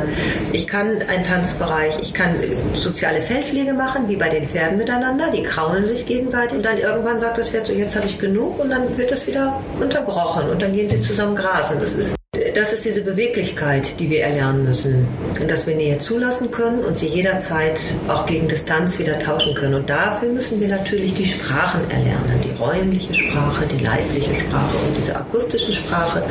ich 0.53 0.67
kann 0.67 0.89
einen 1.09 1.25
Tanzbereich, 1.25 1.99
ich 2.03 2.15
kann 2.15 2.35
soziale 2.75 3.23
Feldpflege 3.23 3.75
machen, 3.75 4.09
wie 4.09 4.17
bei 4.17 4.29
den 4.29 4.49
Pferden 4.49 4.79
miteinander 4.79 5.14
miteinander, 5.15 5.37
die 5.37 5.43
kraulen 5.43 5.85
sich 5.85 6.07
gegenseitig 6.07 6.59
und 6.59 6.65
dann 6.65 6.79
irgendwann 6.79 7.21
sagt 7.21 7.39
das 7.39 7.51
Pferd 7.51 7.67
so, 7.67 7.73
jetzt 7.73 7.97
habe 7.97 8.07
ich 8.07 8.19
genug 8.19 8.59
und 8.59 8.71
dann 8.71 8.97
wird 8.97 9.11
das 9.11 9.27
wieder 9.27 9.61
unterbrochen 9.81 10.51
und 10.51 10.63
dann 10.63 10.73
gehen 10.73 10.89
sie 10.91 11.01
zusammen 11.01 11.37
grasen. 11.37 11.79
Das 11.81 11.95
ist 11.95 12.15
das 12.55 12.73
ist 12.73 12.85
diese 12.85 13.03
Beweglichkeit, 13.03 14.01
die 14.01 14.11
wir 14.11 14.23
erlernen 14.23 14.65
müssen. 14.65 15.07
Dass 15.49 15.67
wir 15.67 15.77
Nähe 15.77 15.99
zulassen 15.99 16.51
können 16.51 16.81
und 16.81 16.99
sie 16.99 17.07
jederzeit 17.07 17.81
auch 18.09 18.27
gegen 18.27 18.49
Distanz 18.49 18.99
wieder 18.99 19.19
tauschen 19.19 19.55
können. 19.55 19.75
Und 19.75 19.89
dafür 19.89 20.29
müssen 20.29 20.61
wir 20.61 20.69
natürlich 20.69 21.15
die 21.15 21.25
Sprachen 21.25 21.89
erlernen. 21.91 22.41
Die 22.45 22.61
räumliche 22.61 23.15
Sprache, 23.15 23.67
die 23.67 23.83
leibliche 23.83 24.35
Sprache 24.35 24.77
und 24.87 24.97
diese 24.97 25.17
akustische 25.17 25.73
Sprache. 25.73 26.25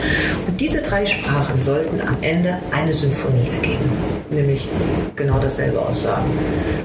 Und 0.47 0.59
diese 0.59 0.81
drei 0.81 1.05
Sprachen 1.05 1.61
sollten 1.61 2.01
am 2.01 2.17
Ende 2.21 2.57
eine 2.71 2.93
Symphonie 2.93 3.49
ergeben. 3.55 3.89
Nämlich 4.29 4.67
genau 5.15 5.39
dasselbe 5.39 5.79
aussagen. 5.79 6.29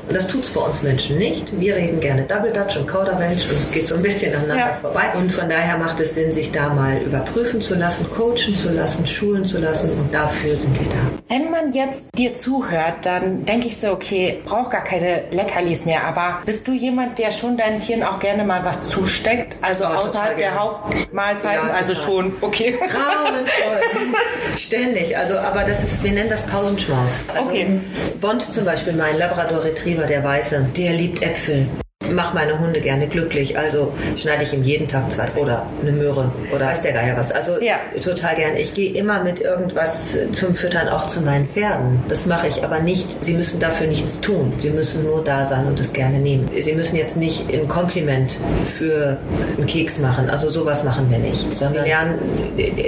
Und 0.09 0.17
das 0.17 0.27
tut 0.29 0.45
es 0.45 0.51
bei 0.51 0.61
uns 0.61 0.83
Menschen 0.83 1.19
nicht. 1.19 1.59
Wir 1.59 1.77
reden 1.77 2.01
gerne 2.01 2.23
Double 2.23 2.53
Dutch 2.53 2.77
und 2.77 2.87
Kauderwelsch 2.87 3.49
und 3.51 3.59
es 3.59 3.71
geht 3.71 3.89
so 3.89 3.97
ein 3.97 4.03
bisschen 4.03 4.35
aneinander 4.35 4.57
ja. 4.57 4.79
vorbei. 4.81 5.13
Und 5.15 5.33
von 5.33 5.49
daher 5.49 5.79
macht 5.79 6.01
es 6.01 6.15
Sinn, 6.15 6.33
sich 6.33 6.51
da 6.53 6.73
mal 6.73 6.99
überprüfen 6.99 7.61
zu 7.61 7.75
lassen, 7.75 8.07
coachen 8.11 8.57
zu 8.57 8.71
lassen, 8.73 9.07
schulen 9.07 9.45
zu 9.45 9.59
lassen 9.59 9.91
und 9.91 10.13
dafür 10.13 10.57
sind 10.57 10.79
wir 10.79 10.89
da. 10.89 11.18
Wenn 11.29 11.51
man 11.51 11.73
jetzt 11.73 12.09
dir 12.17 12.35
zuhört, 12.35 13.05
dann 13.05 13.45
denke 13.45 13.67
ich 13.67 13.77
so, 13.77 13.93
okay, 13.93 14.41
braucht 14.47 14.71
gar 14.71 14.83
keine 14.83 15.25
Leckerlis 15.31 15.85
mehr, 15.85 16.05
aber 16.05 16.39
bist 16.47 16.67
du 16.67 16.73
jemand, 16.73 17.19
der 17.19 17.31
schon 17.33 17.59
deinen 17.59 17.81
Tieren 17.81 18.03
auch 18.03 18.19
gerne 18.19 18.45
mal 18.45 18.65
was 18.65 18.89
zusteckt? 18.89 19.55
Also 19.61 19.85
ja, 19.85 19.99
außerhalb 19.99 20.39
der 20.39 20.59
Hauptmahlzeiten? 20.59 21.69
Ja, 21.69 21.75
also 21.75 21.95
schon, 21.95 22.33
okay. 22.41 22.79
Grauenvoll. 22.79 23.81
Ständig. 24.57 25.19
Also, 25.19 25.39
aber 25.39 25.65
das 25.65 25.85
ist, 25.85 26.03
wir 26.03 26.13
nennen 26.13 26.31
das 26.31 26.47
Pausenschmaus. 26.47 27.11
Also 27.35 27.51
okay. 27.51 27.79
Bond 28.23 28.43
zum 28.43 28.65
Beispiel, 28.65 28.95
mein 28.95 29.19
Labrador 29.19 29.65
Retriever, 29.65 30.07
der 30.07 30.25
Weiße, 30.25 30.67
der 30.75 30.93
liebt 30.95 31.23
Äpfel 31.23 31.67
mache 32.11 32.35
meine 32.35 32.59
Hunde 32.59 32.81
gerne 32.81 33.07
glücklich. 33.07 33.59
Also 33.59 33.93
schneide 34.17 34.43
ich 34.43 34.53
ihm 34.53 34.63
jeden 34.63 34.89
Tag 34.89 35.11
zwei 35.11 35.29
oder 35.37 35.67
eine 35.83 35.93
Möhre 35.93 36.31
oder 36.55 36.67
weiß 36.69 36.83
der 36.83 36.93
Geier 36.93 37.17
was. 37.17 37.33
Also 37.33 37.61
ja. 37.61 37.77
total 38.01 38.37
gerne. 38.37 38.61
Ich 38.61 38.75
gehe 38.75 38.93
immer 38.93 39.23
mit 39.23 39.41
irgendwas 39.41 40.17
zum 40.33 40.55
Füttern 40.55 40.89
auch 40.89 41.07
zu 41.07 41.21
meinen 41.23 41.49
Pferden. 41.49 42.01
Das 42.09 42.27
mache 42.27 42.47
ich 42.47 42.65
aber 42.65 42.81
nicht. 42.81 43.25
Sie 43.25 43.35
müssen 43.35 43.61
dafür 43.61 43.87
nichts 43.87 44.21
tun. 44.21 44.53
Sie 44.59 44.71
müssen 44.71 45.05
nur 45.05 45.25
da 45.25 45.45
sein 45.45 45.67
und 45.67 45.81
es 45.81 45.93
gerne 45.93 46.19
nehmen. 46.19 46.49
Sie 46.59 46.75
müssen 46.75 46.97
jetzt 46.97 47.17
nicht 47.17 47.53
ein 47.53 47.69
Kompliment 47.69 48.39
für 48.77 49.19
einen 49.57 49.67
Keks 49.67 49.99
machen. 49.99 50.31
Also 50.31 50.49
sowas 50.49 50.85
machen 50.85 51.11
wir 51.11 51.19
nicht. 51.19 51.53
Sondern 51.53 51.85
sie 51.85 51.91
lernen 51.91 52.19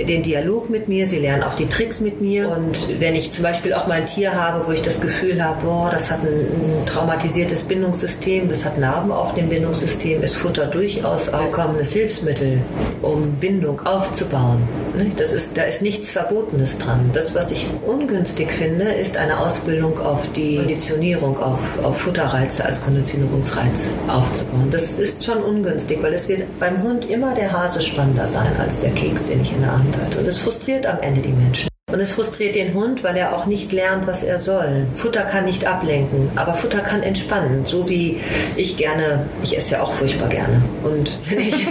den 0.09 0.23
Dialog 0.23 0.71
mit 0.71 0.89
mir. 0.89 1.07
Sie 1.07 1.19
lernen 1.19 1.43
auch 1.43 1.55
die 1.55 1.69
Tricks 1.69 2.01
mit 2.01 2.21
mir. 2.21 2.49
Und 2.49 3.01
wenn 3.01 3.15
ich 3.15 3.33
zum 3.33 3.45
Beispiel 3.45 3.75
auch 3.75 3.87
mal 3.87 4.01
ein 4.01 4.07
Tier 4.07 4.35
habe, 4.35 4.67
wo 4.67 4.73
ich 4.73 4.83
das 4.83 5.01
Gefühl 5.01 5.43
habe, 5.43 5.65
boah, 5.65 5.91
das 5.91 6.11
hat 6.11 6.21
ein, 6.23 6.29
ein 6.29 6.87
traumatisiertes 6.87 7.65
Bindungssystem, 7.65 8.49
das 8.49 8.65
hat 8.65 8.79
Narben 8.79 9.10
haben 9.11 9.13
auf 9.13 9.35
dem 9.35 9.49
Bindungssystem, 9.49 10.23
ist 10.23 10.37
Futter 10.37 10.67
durchaus 10.67 11.29
ein 11.29 11.45
willkommenes 11.45 11.93
Hilfsmittel, 11.93 12.61
um 13.03 13.33
Bindung 13.41 13.85
aufzubauen. 13.87 14.59
Ne? 14.97 15.11
Das 15.17 15.33
ist, 15.33 15.57
da 15.57 15.63
ist 15.63 15.83
nichts 15.83 16.11
Verbotenes 16.11 16.79
dran. 16.79 17.11
Das, 17.13 17.35
was 17.35 17.51
ich 17.51 17.67
ungünstig 17.87 18.51
finde, 18.51 18.85
ist 18.85 19.17
eine 19.17 19.39
Ausbildung 19.39 19.99
auf 19.99 20.31
die 20.33 20.57
Konditionierung, 20.57 21.39
auf, 21.39 21.85
auf 21.85 21.99
Futterreize 21.99 22.65
als 22.65 22.81
Konditionierungsreiz 22.81 23.93
aufzubauen. 24.09 24.69
Das 24.71 24.93
ist 24.93 25.25
schon 25.25 25.43
ungünstig, 25.43 26.03
weil 26.03 26.15
es 26.15 26.29
wird 26.29 26.45
beim 26.59 26.83
Hund 26.83 27.09
immer 27.11 27.35
der 27.35 27.53
Hase 27.53 27.83
spannender 27.83 28.29
sein 28.29 28.53
als 28.59 28.79
der 28.79 28.91
Keks, 28.93 29.25
den 29.25 29.43
ich 29.43 29.53
in 29.53 29.61
der 29.61 29.73
Hand 29.73 29.97
halte. 29.97 30.19
Und 30.19 30.29
es 30.29 30.39
frustriert 30.39 30.87
am 30.87 31.01
Ende 31.01 31.21
die 31.21 31.33
Menschen. 31.33 31.70
Und 32.01 32.05
es 32.05 32.13
frustriert 32.13 32.55
den 32.55 32.73
Hund, 32.73 33.05
weil 33.05 33.15
er 33.19 33.37
auch 33.37 33.45
nicht 33.45 33.73
lernt, 33.73 34.07
was 34.07 34.23
er 34.23 34.41
soll. 34.41 34.87
Futter 34.97 35.21
kann 35.21 35.45
nicht 35.45 35.67
ablenken, 35.67 36.31
aber 36.35 36.55
Futter 36.55 36.79
kann 36.79 37.03
entspannen. 37.03 37.67
So 37.67 37.91
wie 37.91 38.19
ich 38.57 38.79
gerne, 38.79 39.27
ich 39.43 39.55
esse 39.55 39.73
ja 39.73 39.83
auch 39.83 39.93
furchtbar 39.93 40.31
gerne. 40.31 40.63
Und 40.83 41.19
wenn 41.29 41.41
ich, 41.41 41.67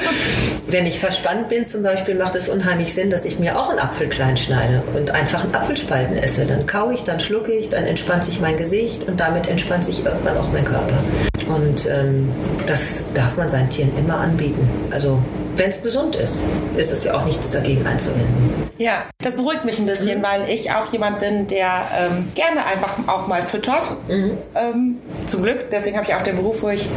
wenn 0.66 0.84
ich 0.84 0.98
verspannt 0.98 1.48
bin 1.48 1.64
zum 1.64 1.84
Beispiel, 1.84 2.16
macht 2.16 2.34
es 2.34 2.48
unheimlich 2.48 2.92
Sinn, 2.92 3.08
dass 3.08 3.24
ich 3.24 3.38
mir 3.38 3.56
auch 3.56 3.70
einen 3.70 3.78
Apfel 3.78 4.08
klein 4.08 4.36
schneide 4.36 4.82
und 4.96 5.12
einfach 5.12 5.44
einen 5.44 5.54
Apfelspalten 5.54 6.16
esse. 6.16 6.44
Dann 6.44 6.66
kaue 6.66 6.94
ich, 6.94 7.04
dann 7.04 7.20
schlucke 7.20 7.52
ich, 7.52 7.68
dann 7.68 7.84
entspannt 7.84 8.24
sich 8.24 8.40
mein 8.40 8.56
Gesicht 8.56 9.06
und 9.06 9.20
damit 9.20 9.46
entspannt 9.46 9.84
sich 9.84 10.04
irgendwann 10.04 10.38
auch 10.38 10.50
mein 10.52 10.64
Körper. 10.64 10.98
Und 11.46 11.86
ähm, 11.86 12.32
das 12.66 13.10
darf 13.14 13.36
man 13.36 13.48
seinen 13.48 13.70
Tieren 13.70 13.92
immer 13.96 14.18
anbieten. 14.18 14.68
Also 14.90 15.22
wenn 15.58 15.70
es 15.70 15.82
gesund 15.82 16.14
ist, 16.14 16.44
ist 16.76 16.92
es 16.92 17.04
ja 17.04 17.14
auch 17.14 17.24
nichts 17.24 17.50
dagegen 17.50 17.84
einzuwenden. 17.86 18.68
Ja, 18.78 19.04
das 19.18 19.34
beruhigt 19.34 19.64
mich 19.64 19.80
ein 19.80 19.86
bisschen, 19.86 20.20
mhm. 20.20 20.22
weil 20.22 20.48
ich 20.48 20.70
auch 20.70 20.90
jemand 20.92 21.18
bin, 21.18 21.48
der 21.48 21.82
ähm, 21.98 22.28
gerne 22.34 22.64
einfach 22.64 22.96
auch 23.08 23.26
mal 23.26 23.42
füttert. 23.42 23.90
Mhm. 24.06 24.38
Ähm, 24.54 24.98
zum 25.26 25.42
Glück. 25.42 25.70
Deswegen 25.70 25.96
habe 25.96 26.06
ich 26.08 26.14
auch 26.14 26.22
den 26.22 26.36
Beruf, 26.36 26.62
wo 26.62 26.68
ich 26.68 26.88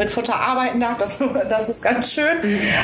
mit 0.00 0.10
Futter 0.10 0.34
arbeiten 0.34 0.80
darf. 0.80 0.98
Das, 0.98 1.18
das 1.48 1.68
ist 1.68 1.82
ganz 1.82 2.12
schön. 2.12 2.26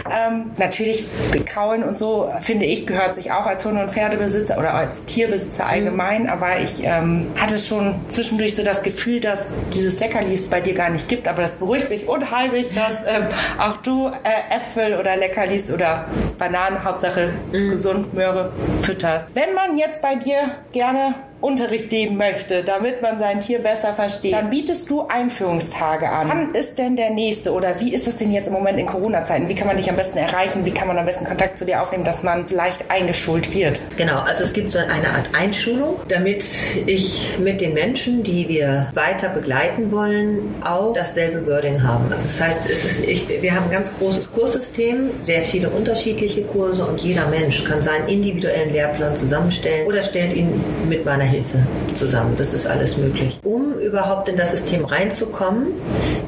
Ähm, 0.09 0.53
natürlich, 0.59 1.05
Kauen 1.53 1.83
und 1.83 1.99
so, 1.99 2.33
finde 2.41 2.67
ich, 2.67 2.87
gehört 2.87 3.15
sich 3.15 3.33
auch 3.33 3.47
als 3.47 3.65
Hunde- 3.65 3.83
und 3.83 3.91
Pferdebesitzer 3.91 4.59
oder 4.59 4.75
als 4.75 5.07
Tierbesitzer 5.07 5.65
mhm. 5.65 5.71
allgemein. 5.71 6.29
Aber 6.29 6.61
ich 6.61 6.85
ähm, 6.85 7.27
hatte 7.37 7.59
schon 7.59 7.97
zwischendurch 8.09 8.55
so 8.55 8.63
das 8.63 8.83
Gefühl, 8.83 9.21
dass 9.21 9.49
dieses 9.75 9.99
Leckerlis 9.99 10.49
bei 10.49 10.61
dir 10.61 10.75
gar 10.75 10.91
nicht 10.91 11.09
gibt. 11.09 11.27
Aber 11.27 11.43
das 11.43 11.57
beruhigt 11.57 11.91
mich 11.91 12.07
unheimlich, 12.07 12.69
dass 12.75 13.03
ähm, 13.05 13.27
auch 13.59 13.79
du 13.79 14.09
äh, 14.09 14.55
Äpfel 14.55 14.95
oder 14.95 15.17
Leckerlis 15.17 15.71
oder 15.71 16.05
Bananen, 16.39 16.85
Hauptsache 16.85 17.31
ist 17.53 17.65
mhm. 17.65 17.71
gesund, 17.71 18.15
Möhre, 18.15 18.53
fütterst. 18.83 19.29
Wenn 19.35 19.55
man 19.55 19.79
jetzt 19.79 20.03
bei 20.03 20.17
dir 20.17 20.51
gerne 20.73 21.15
Unterricht 21.41 21.91
geben 21.91 22.17
möchte, 22.17 22.65
damit 22.65 23.03
man 23.03 23.19
sein 23.19 23.41
Tier 23.41 23.59
besser 23.59 23.93
versteht, 23.93 24.33
dann 24.33 24.51
bietest 24.51 24.89
du 24.89 25.07
Einführungstage 25.07 26.09
an. 26.09 26.29
Wann 26.29 26.55
ist 26.55 26.79
denn 26.79 26.97
der 26.97 27.11
nächste 27.11 27.53
oder 27.53 27.79
wie 27.81 27.93
ist 27.93 28.09
es 28.09 28.17
denn 28.17 28.33
jetzt 28.33 28.47
im 28.47 28.55
Moment 28.55 28.79
in 28.79 28.87
Corona-Zeiten? 28.87 29.49
Wie 29.49 29.55
kann 29.55 29.67
man 29.67 29.77
dich 29.77 29.91
am 29.91 29.97
besten 29.97 30.19
erreichen? 30.19 30.65
Wie 30.65 30.71
kann 30.71 30.89
man 30.89 30.97
am 30.97 31.05
besten 31.05 31.27
Kontakt 31.27 31.59
zu 31.59 31.67
dir 31.67 31.83
aufnehmen, 31.83 32.05
dass 32.05 32.23
man 32.23 32.49
vielleicht 32.49 32.91
eingeschult 32.91 33.55
wird? 33.55 33.83
Genau, 33.97 34.21
also 34.21 34.45
es 34.45 34.55
gibt 34.55 34.73
so 34.73 34.79
eine 34.79 35.11
Art 35.11 35.31
Einschulung, 35.39 35.97
damit 36.09 36.45
ich 36.87 37.39
mit 37.39 37.61
den 37.61 37.75
Menschen, 37.75 38.23
die 38.23 38.49
wir 38.49 38.91
weiter 38.95 39.29
begleiten 39.29 39.93
wollen, 39.93 40.55
auch 40.65 40.95
dasselbe 40.95 41.47
Wording 41.47 41.83
haben. 41.83 42.07
Das 42.09 42.41
heißt, 42.41 42.71
ist, 42.71 43.07
ich, 43.07 43.29
wir 43.43 43.55
haben 43.55 43.65
ein 43.65 43.73
ganz 43.73 43.93
großes 43.99 44.33
Kurssystem, 44.33 45.11
sehr 45.23 45.43
viele 45.43 45.69
unterschiedliche 45.69 46.43
Kurse 46.43 46.85
und 46.87 47.01
jeder 47.01 47.27
Mensch 47.29 47.65
kann 47.65 47.83
seinen 47.83 48.09
individuellen 48.09 48.73
Lehrplan 48.73 49.17
zusammenstellen 49.17 49.87
oder 49.87 50.03
stellt 50.03 50.33
ihn 50.33 50.49
mit 50.89 51.05
meiner 51.05 51.26
Hilfe 51.27 51.59
zusammen. 51.95 52.35
Das 52.37 52.53
ist 52.53 52.67
alles 52.67 52.97
möglich. 52.97 53.39
Um 53.43 53.75
überhaupt 53.79 54.29
in 54.29 54.37
das 54.37 54.53
System 54.53 54.85
reinzukommen, 54.85 55.69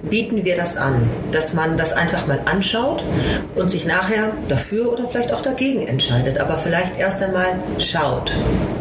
bieten 0.02 0.44
wir 0.44 0.56
das 0.56 0.76
an, 0.76 0.94
dass 1.32 1.54
man 1.54 1.76
das 1.76 1.92
einfach 1.92 2.26
mal 2.26 2.40
anschaut 2.44 3.02
und 3.54 3.70
sich 3.70 3.86
nachher 3.86 4.30
dafür 4.48 4.92
oder 4.92 5.08
vielleicht 5.08 5.32
auch 5.32 5.40
dagegen 5.40 5.86
entscheidet, 5.86 6.38
aber 6.38 6.58
vielleicht 6.58 6.98
erst 6.98 7.22
einmal 7.22 7.58
schaut, 7.78 8.32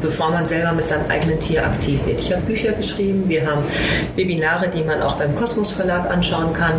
bevor 0.02 0.30
man 0.32 0.46
selber 0.46 0.74
mit 0.74 0.88
seinem 0.88 1.10
eigenen 1.10 1.40
Tier 1.40 1.66
aktiv 1.66 2.00
wird. 2.06 2.20
Ich 2.20 2.32
habe 2.32 2.42
Bücher 2.44 2.74
geschrieben, 2.74 3.26
wir 3.28 3.46
haben 3.46 3.64
Webinare, 4.16 4.70
die 4.70 4.84
man 4.84 5.02
auch 5.02 5.16
beim 5.16 5.36
Kosmos 5.36 5.72
Verlag 5.72 6.10
anschauen 6.10 6.54
kann. 6.54 6.74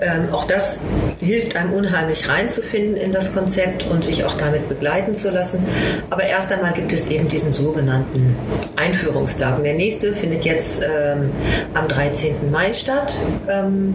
Ähm, 0.00 0.28
auch 0.32 0.44
das 0.44 0.80
hilft 1.22 1.56
einem 1.56 1.72
unheimlich 1.72 2.28
reinzufinden 2.28 2.96
in 2.96 3.12
das 3.12 3.32
Konzept 3.32 3.86
und 3.86 4.04
sich 4.04 4.24
auch 4.24 4.34
damit 4.34 4.68
begleiten 4.68 5.14
zu 5.14 5.30
lassen. 5.30 5.64
Aber 6.10 6.24
erst 6.24 6.52
einmal 6.52 6.72
gibt 6.72 6.92
es 6.92 7.06
eben 7.06 7.28
diesen 7.28 7.52
sogenannten 7.52 8.36
Einführungstag. 8.76 9.58
Und 9.58 9.64
der 9.64 9.74
nächste 9.74 10.12
findet 10.12 10.44
jetzt 10.44 10.82
ähm, 10.82 11.30
am 11.74 11.86
13. 11.88 12.50
Mai 12.50 12.72
statt. 12.72 13.16
Ähm, 13.48 13.94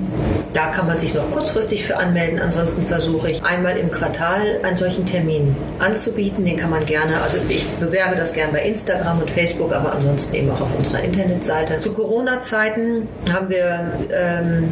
da 0.54 0.68
kann 0.68 0.88
man 0.88 0.98
sich 0.98 1.14
noch 1.14 1.30
kurzfristig 1.32 1.86
für 1.86 1.98
anmelden. 1.98 2.40
Ansonsten 2.40 2.86
versuche 2.88 3.30
ich 3.30 3.44
einmal 3.44 3.78
im 3.78 3.92
Quartal 3.92 4.60
einen 4.64 4.78
solchen 4.78 5.06
Termin 5.06 5.56
anzubieten. 5.80 6.46
Den 6.46 6.58
kann 6.58 6.70
man 6.70 6.86
gerne, 6.86 7.22
also 7.22 7.38
ich 7.50 7.66
bewerbe 7.80 8.16
das 8.16 8.34
gerne 8.34 8.54
bei 8.54 8.62
Instagram 8.62 9.20
und 9.20 9.30
Facebook, 9.30 9.74
aber 9.74 9.92
ansonsten 9.94 10.34
eben 10.34 10.50
auch 10.50 10.62
auf 10.62 10.76
unserer 10.78 11.04
Internetseite. 11.04 11.80
Zu 11.80 11.94
Corona-Zeiten 11.94 13.08
haben 13.34 13.50
wir 13.50 13.92
ähm, 14.12 14.70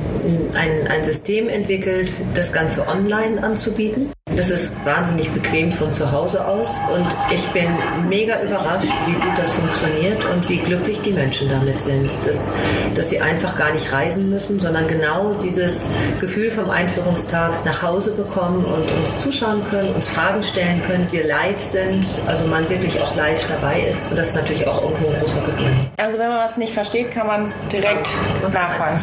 ein, 0.53 0.87
ein 0.87 1.03
System 1.03 1.49
entwickelt, 1.49 2.11
das 2.33 2.44
Ganze 2.53 2.87
online 2.87 3.43
anzubieten. 3.43 4.11
Das 4.35 4.49
ist 4.49 4.71
wahnsinnig 4.83 5.29
bequem 5.31 5.71
von 5.71 5.93
zu 5.93 6.11
Hause 6.11 6.45
aus 6.45 6.81
und 6.93 7.05
ich 7.33 7.45
bin 7.49 7.67
mega 8.09 8.41
überrascht, 8.41 8.91
wie 9.07 9.13
gut 9.13 9.37
das 9.37 9.51
funktioniert 9.51 10.25
und 10.25 10.49
wie 10.49 10.57
glücklich 10.57 10.99
die 11.01 11.13
Menschen 11.13 11.47
damit 11.47 11.79
sind, 11.79 12.03
dass, 12.25 12.51
dass 12.95 13.09
sie 13.09 13.21
einfach 13.21 13.55
gar 13.55 13.71
nicht 13.71 13.93
reisen 13.93 14.29
müssen, 14.29 14.59
sondern 14.59 14.87
genau 14.89 15.35
dieses 15.41 15.87
Gefühl 16.19 16.51
vom 16.51 16.69
Einführungstag 16.69 17.63
nach 17.63 17.81
Hause 17.81 18.11
bekommen 18.11 18.65
und 18.65 18.91
uns 18.91 19.19
zuschauen 19.19 19.63
können, 19.69 19.93
uns 19.95 20.09
Fragen 20.09 20.43
stellen 20.43 20.81
können, 20.85 21.07
wir 21.11 21.25
live 21.25 21.61
sind, 21.61 22.05
also 22.27 22.45
man 22.47 22.67
wirklich 22.67 22.99
auch 23.01 23.15
live 23.15 23.45
dabei 23.47 23.79
ist 23.89 24.09
und 24.09 24.17
das 24.17 24.29
ist 24.29 24.35
natürlich 24.35 24.67
auch 24.67 24.81
irgendwo 24.81 25.11
ein 25.11 25.19
großer 25.19 25.41
Gewinn. 25.41 25.89
Also 25.95 26.17
wenn 26.17 26.27
man 26.27 26.39
was 26.39 26.57
nicht 26.57 26.73
versteht, 26.73 27.13
kann 27.13 27.27
man 27.27 27.51
direkt 27.71 28.09
nachfragen. 28.51 28.99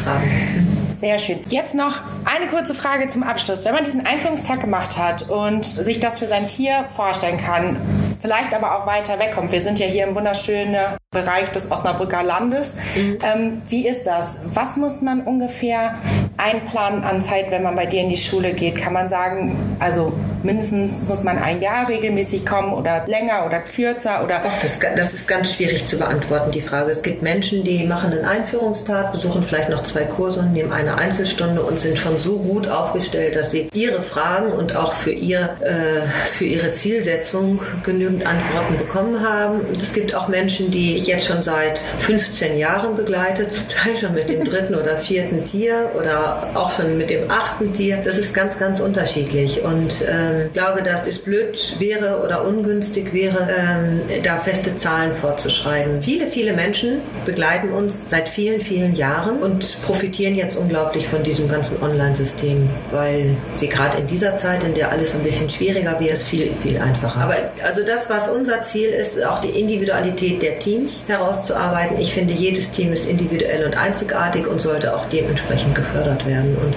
Sehr 1.03 1.19
schön. 1.19 1.41
Jetzt 1.49 1.75
noch 1.75 2.01
eine 2.25 2.47
kurze 2.49 2.77
Frage 2.77 3.09
zum 3.09 3.25
Abschluss. 3.25 3.65
Wenn 3.65 3.75
man 3.75 3.83
diesen 3.83 4.07
Einführungstag 4.07 4.61
gemacht 4.61 4.97
hat 4.97 5.29
und 5.29 5.65
sich 5.65 5.99
das 5.99 6.21
für 6.21 6.29
sein 6.29 6.47
Tier 6.47 6.85
vorstellen 6.95 7.41
kann, 7.45 7.77
vielleicht 8.21 8.55
aber 8.55 8.79
auch 8.79 8.87
weiter 8.87 9.19
wegkommt. 9.19 9.51
Wir 9.51 9.61
sind 9.61 9.81
ja 9.81 9.87
hier 9.87 10.07
im 10.07 10.15
wunderschönen 10.15 10.77
Bereich 11.11 11.49
des 11.49 11.73
Osnabrücker 11.73 12.23
Landes. 12.23 12.75
Mhm. 12.95 13.19
Ähm, 13.21 13.63
wie 13.69 13.89
ist 13.89 14.05
das? 14.05 14.43
Was 14.55 14.77
muss 14.77 15.01
man 15.01 15.23
ungefähr 15.23 15.99
einplanen 16.37 17.03
an 17.03 17.21
Zeit, 17.21 17.51
wenn 17.51 17.65
man 17.65 17.75
bei 17.75 17.87
dir 17.87 18.03
in 18.03 18.09
die 18.09 18.17
Schule 18.17 18.53
geht? 18.53 18.77
Kann 18.77 18.93
man 18.93 19.09
sagen, 19.09 19.77
also 19.81 20.13
mindestens 20.45 21.03
muss 21.09 21.23
man 21.25 21.39
ein 21.39 21.61
Jahr 21.61 21.89
regelmäßig 21.89 22.45
kommen 22.47 22.73
oder 22.73 23.05
länger 23.07 23.47
oder 23.47 23.61
kürzer 23.61 24.23
oder? 24.25 24.43
Ach, 24.45 24.59
das, 24.59 24.79
das 24.97 25.13
ist 25.13 25.29
ganz 25.29 25.55
schwierig 25.55 25.87
zu 25.87 25.99
beantworten, 25.99 26.51
die 26.51 26.63
Frage. 26.63 26.91
Es 26.91 27.03
gibt 27.03 27.23
Menschen, 27.23 27.65
die 27.65 27.85
machen 27.85 28.13
einen 28.13 28.25
Einführungstag, 28.25 29.13
besuchen 29.13 29.43
vielleicht 29.43 29.71
noch 29.71 29.83
zwei 29.83 30.05
Kurse 30.05 30.41
und 30.41 30.53
nehmen 30.53 30.73
eine 30.73 30.97
Einzelstunde 30.97 31.63
und 31.63 31.79
sind 31.79 31.99
schon 31.99 32.17
so 32.19 32.39
gut 32.39 32.69
aufgestellt, 32.69 33.37
dass 33.37 33.51
sie 33.51 33.69
ihre 33.75 34.03
Fragen 34.03 34.53
und 34.53 34.77
auch 34.77 34.95
für, 34.95 35.13
ihr, 35.13 35.57
äh, 35.61 36.09
für 36.35 36.45
ihre 36.45 36.73
Zielsetzung 36.73 37.61
genügend 37.85 38.27
Antworten 38.27 38.79
bekommen 38.79 39.27
haben. 39.27 39.61
Und 39.61 39.83
es 39.83 39.93
gibt 39.93 40.15
auch 40.15 40.29
Menschen, 40.29 40.71
die 40.71 40.97
ich 40.97 41.07
jetzt 41.07 41.27
schon 41.27 41.43
seit 41.43 41.79
15 42.01 42.59
Jahren 42.59 42.97
begleite, 42.97 43.49
zum 43.49 43.69
Teil 43.69 43.97
schon 43.97 44.15
mit 44.15 44.31
dem 44.31 44.45
dritten 44.45 44.75
oder 44.75 44.97
vierten 44.97 45.45
Tier 45.45 45.91
oder 45.99 46.49
auch 46.55 46.73
schon 46.73 46.99
mit 46.99 47.11
dem 47.11 47.31
achten 47.31 47.73
Tier. 47.73 47.99
Das 48.05 48.19
ist 48.19 48.35
ganz, 48.35 48.59
ganz 48.59 48.81
unterschiedlich. 48.81 49.63
Und 49.63 50.03
äh, 50.03 50.32
ähm, 50.33 50.47
ich 50.47 50.53
glaube, 50.53 50.83
dass 50.83 51.07
es 51.07 51.19
blöd 51.19 51.77
wäre 51.79 52.23
oder 52.25 52.45
ungünstig 52.45 53.13
wäre, 53.13 53.49
ähm, 53.59 54.01
da 54.23 54.39
feste 54.41 54.77
Zahlen 54.77 55.13
vorzuschreiben. 55.21 56.03
Viele, 56.03 56.27
viele 56.27 56.53
Menschen 56.53 57.01
begleiten 57.27 57.71
uns 57.71 58.05
seit 58.09 58.29
vielen, 58.29 58.61
vielen 58.61 58.95
Jahren 58.95 59.39
und 59.39 59.79
profitieren 59.83 60.35
jetzt 60.35 60.57
unglaublich 60.57 61.09
von 61.09 61.23
diesem 61.23 61.49
ganzen 61.49 61.83
Online-System, 61.83 62.69
weil 62.91 63.37
sie 63.55 63.69
gerade 63.69 63.99
in 63.99 64.07
dieser 64.07 64.37
Zeit, 64.37 64.65
in 64.65 64.75
der 64.75 64.91
alles 64.91 65.15
ein 65.15 65.23
bisschen 65.23 65.49
schwieriger 65.51 65.99
wird, 66.01 66.13
ist 66.13 66.25
viel, 66.25 66.51
viel 66.63 66.79
einfacher. 66.79 67.21
Aber 67.23 67.37
also 67.65 67.85
das, 67.85 68.09
was 68.11 68.29
unser 68.29 68.63
Ziel 68.63 68.91
ist, 68.91 69.23
auch 69.25 69.41
die 69.41 69.51
Individualität 69.51 70.43
der 70.43 70.59
Teams 70.59 71.05
herauszuarbeiten. 71.07 71.99
Ich 71.99 72.13
finde, 72.13 72.35
jedes 72.35 72.71
Team 72.71 72.93
ist 72.93 73.07
individuell 73.07 73.65
und 73.65 73.77
einzigartig 73.77 74.47
und 74.47 74.61
sollte 74.61 74.95
auch 74.95 75.07
dementsprechend 75.11 75.75
gefördert 75.75 76.27
werden. 76.27 76.57
Und 76.63 76.75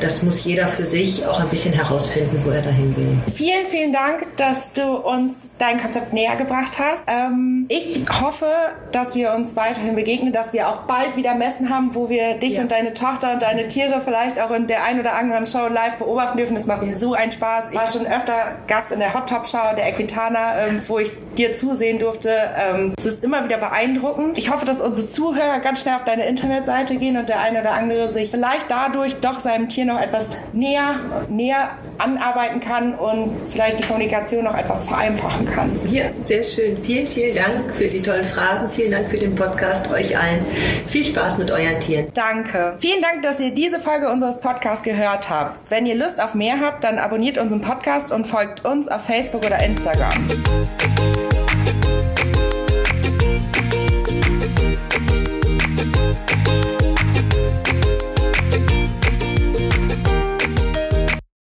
das 0.00 0.22
muss 0.22 0.44
jeder 0.44 0.66
für 0.66 0.86
sich 0.86 1.26
auch 1.26 1.40
ein 1.40 1.48
bisschen 1.48 1.72
herausfinden, 1.72 2.40
wo 2.44 2.50
er 2.50 2.62
dahin 2.62 2.93
will. 2.96 3.16
Vielen, 3.32 3.66
vielen 3.66 3.92
Dank, 3.92 4.26
dass 4.36 4.72
du 4.72 4.82
uns 4.82 5.50
dein 5.58 5.80
Konzept 5.80 6.12
näher 6.12 6.36
gebracht 6.36 6.78
hast. 6.78 7.04
Ähm, 7.06 7.66
ich 7.68 8.02
hoffe, 8.20 8.46
dass 8.92 9.14
wir 9.14 9.32
uns 9.32 9.56
weiterhin 9.56 9.94
begegnen, 9.94 10.32
dass 10.32 10.52
wir 10.52 10.68
auch 10.68 10.82
bald 10.82 11.16
wieder 11.16 11.34
Messen 11.34 11.70
haben, 11.70 11.94
wo 11.94 12.08
wir 12.08 12.34
dich 12.34 12.54
ja. 12.54 12.62
und 12.62 12.72
deine 12.72 12.94
Tochter 12.94 13.34
und 13.34 13.42
deine 13.42 13.68
Tiere 13.68 14.00
vielleicht 14.04 14.40
auch 14.40 14.50
in 14.50 14.66
der 14.66 14.84
ein 14.84 15.00
oder 15.00 15.14
anderen 15.14 15.46
Show 15.46 15.68
live 15.68 15.96
beobachten 15.96 16.36
dürfen. 16.36 16.54
Das 16.54 16.66
macht 16.66 16.82
ja. 16.82 16.96
so 16.96 17.14
einen 17.14 17.32
Spaß. 17.32 17.66
Ich 17.70 17.76
war 17.76 17.86
schon 17.86 18.06
öfter 18.06 18.56
Gast 18.66 18.92
in 18.92 18.98
der 18.98 19.14
Hot 19.14 19.28
Top 19.28 19.46
Show 19.46 19.74
der 19.76 19.88
Equitana, 19.88 20.66
ähm, 20.66 20.82
wo 20.86 20.98
ich 20.98 21.12
dir 21.38 21.54
zusehen 21.54 21.98
durfte. 21.98 22.30
Ähm, 22.56 22.94
es 22.96 23.06
ist 23.06 23.24
immer 23.24 23.44
wieder 23.44 23.58
beeindruckend. 23.58 24.38
Ich 24.38 24.50
hoffe, 24.50 24.64
dass 24.64 24.80
unsere 24.80 25.08
Zuhörer 25.08 25.60
ganz 25.60 25.80
schnell 25.80 25.96
auf 25.96 26.04
deine 26.04 26.26
Internetseite 26.26 26.96
gehen 26.96 27.16
und 27.16 27.28
der 27.28 27.40
eine 27.40 27.60
oder 27.60 27.72
andere 27.72 28.12
sich 28.12 28.30
vielleicht 28.30 28.66
dadurch 28.68 29.16
doch 29.16 29.40
seinem 29.40 29.68
Tier 29.68 29.84
noch 29.84 30.00
etwas 30.00 30.38
näher, 30.52 31.00
näher 31.28 31.70
anarbeiten 31.98 32.60
kann 32.60 32.94
und 32.94 33.30
vielleicht 33.50 33.78
die 33.78 33.84
Kommunikation 33.84 34.44
noch 34.44 34.56
etwas 34.56 34.84
vereinfachen 34.84 35.46
kann. 35.46 35.70
Ja, 35.90 36.04
sehr 36.20 36.42
schön. 36.42 36.76
Vielen, 36.82 37.06
vielen 37.06 37.34
Dank 37.34 37.74
für 37.74 37.84
die 37.84 38.02
tollen 38.02 38.24
Fragen. 38.24 38.68
Vielen 38.70 38.92
Dank 38.92 39.10
für 39.10 39.18
den 39.18 39.34
Podcast. 39.34 39.90
Euch 39.90 40.16
allen 40.16 40.44
viel 40.88 41.04
Spaß 41.04 41.38
mit 41.38 41.50
euren 41.50 41.80
Tieren. 41.80 42.06
Danke. 42.14 42.76
Vielen 42.80 43.02
Dank, 43.02 43.22
dass 43.22 43.40
ihr 43.40 43.50
diese 43.50 43.80
Folge 43.80 44.10
unseres 44.10 44.40
Podcasts 44.40 44.82
gehört 44.82 45.30
habt. 45.30 45.70
Wenn 45.70 45.86
ihr 45.86 45.94
Lust 45.94 46.20
auf 46.22 46.34
mehr 46.34 46.60
habt, 46.60 46.84
dann 46.84 46.98
abonniert 46.98 47.38
unseren 47.38 47.60
Podcast 47.60 48.10
und 48.10 48.26
folgt 48.26 48.64
uns 48.64 48.88
auf 48.88 49.02
Facebook 49.04 49.44
oder 49.44 49.58
Instagram. 49.64 50.12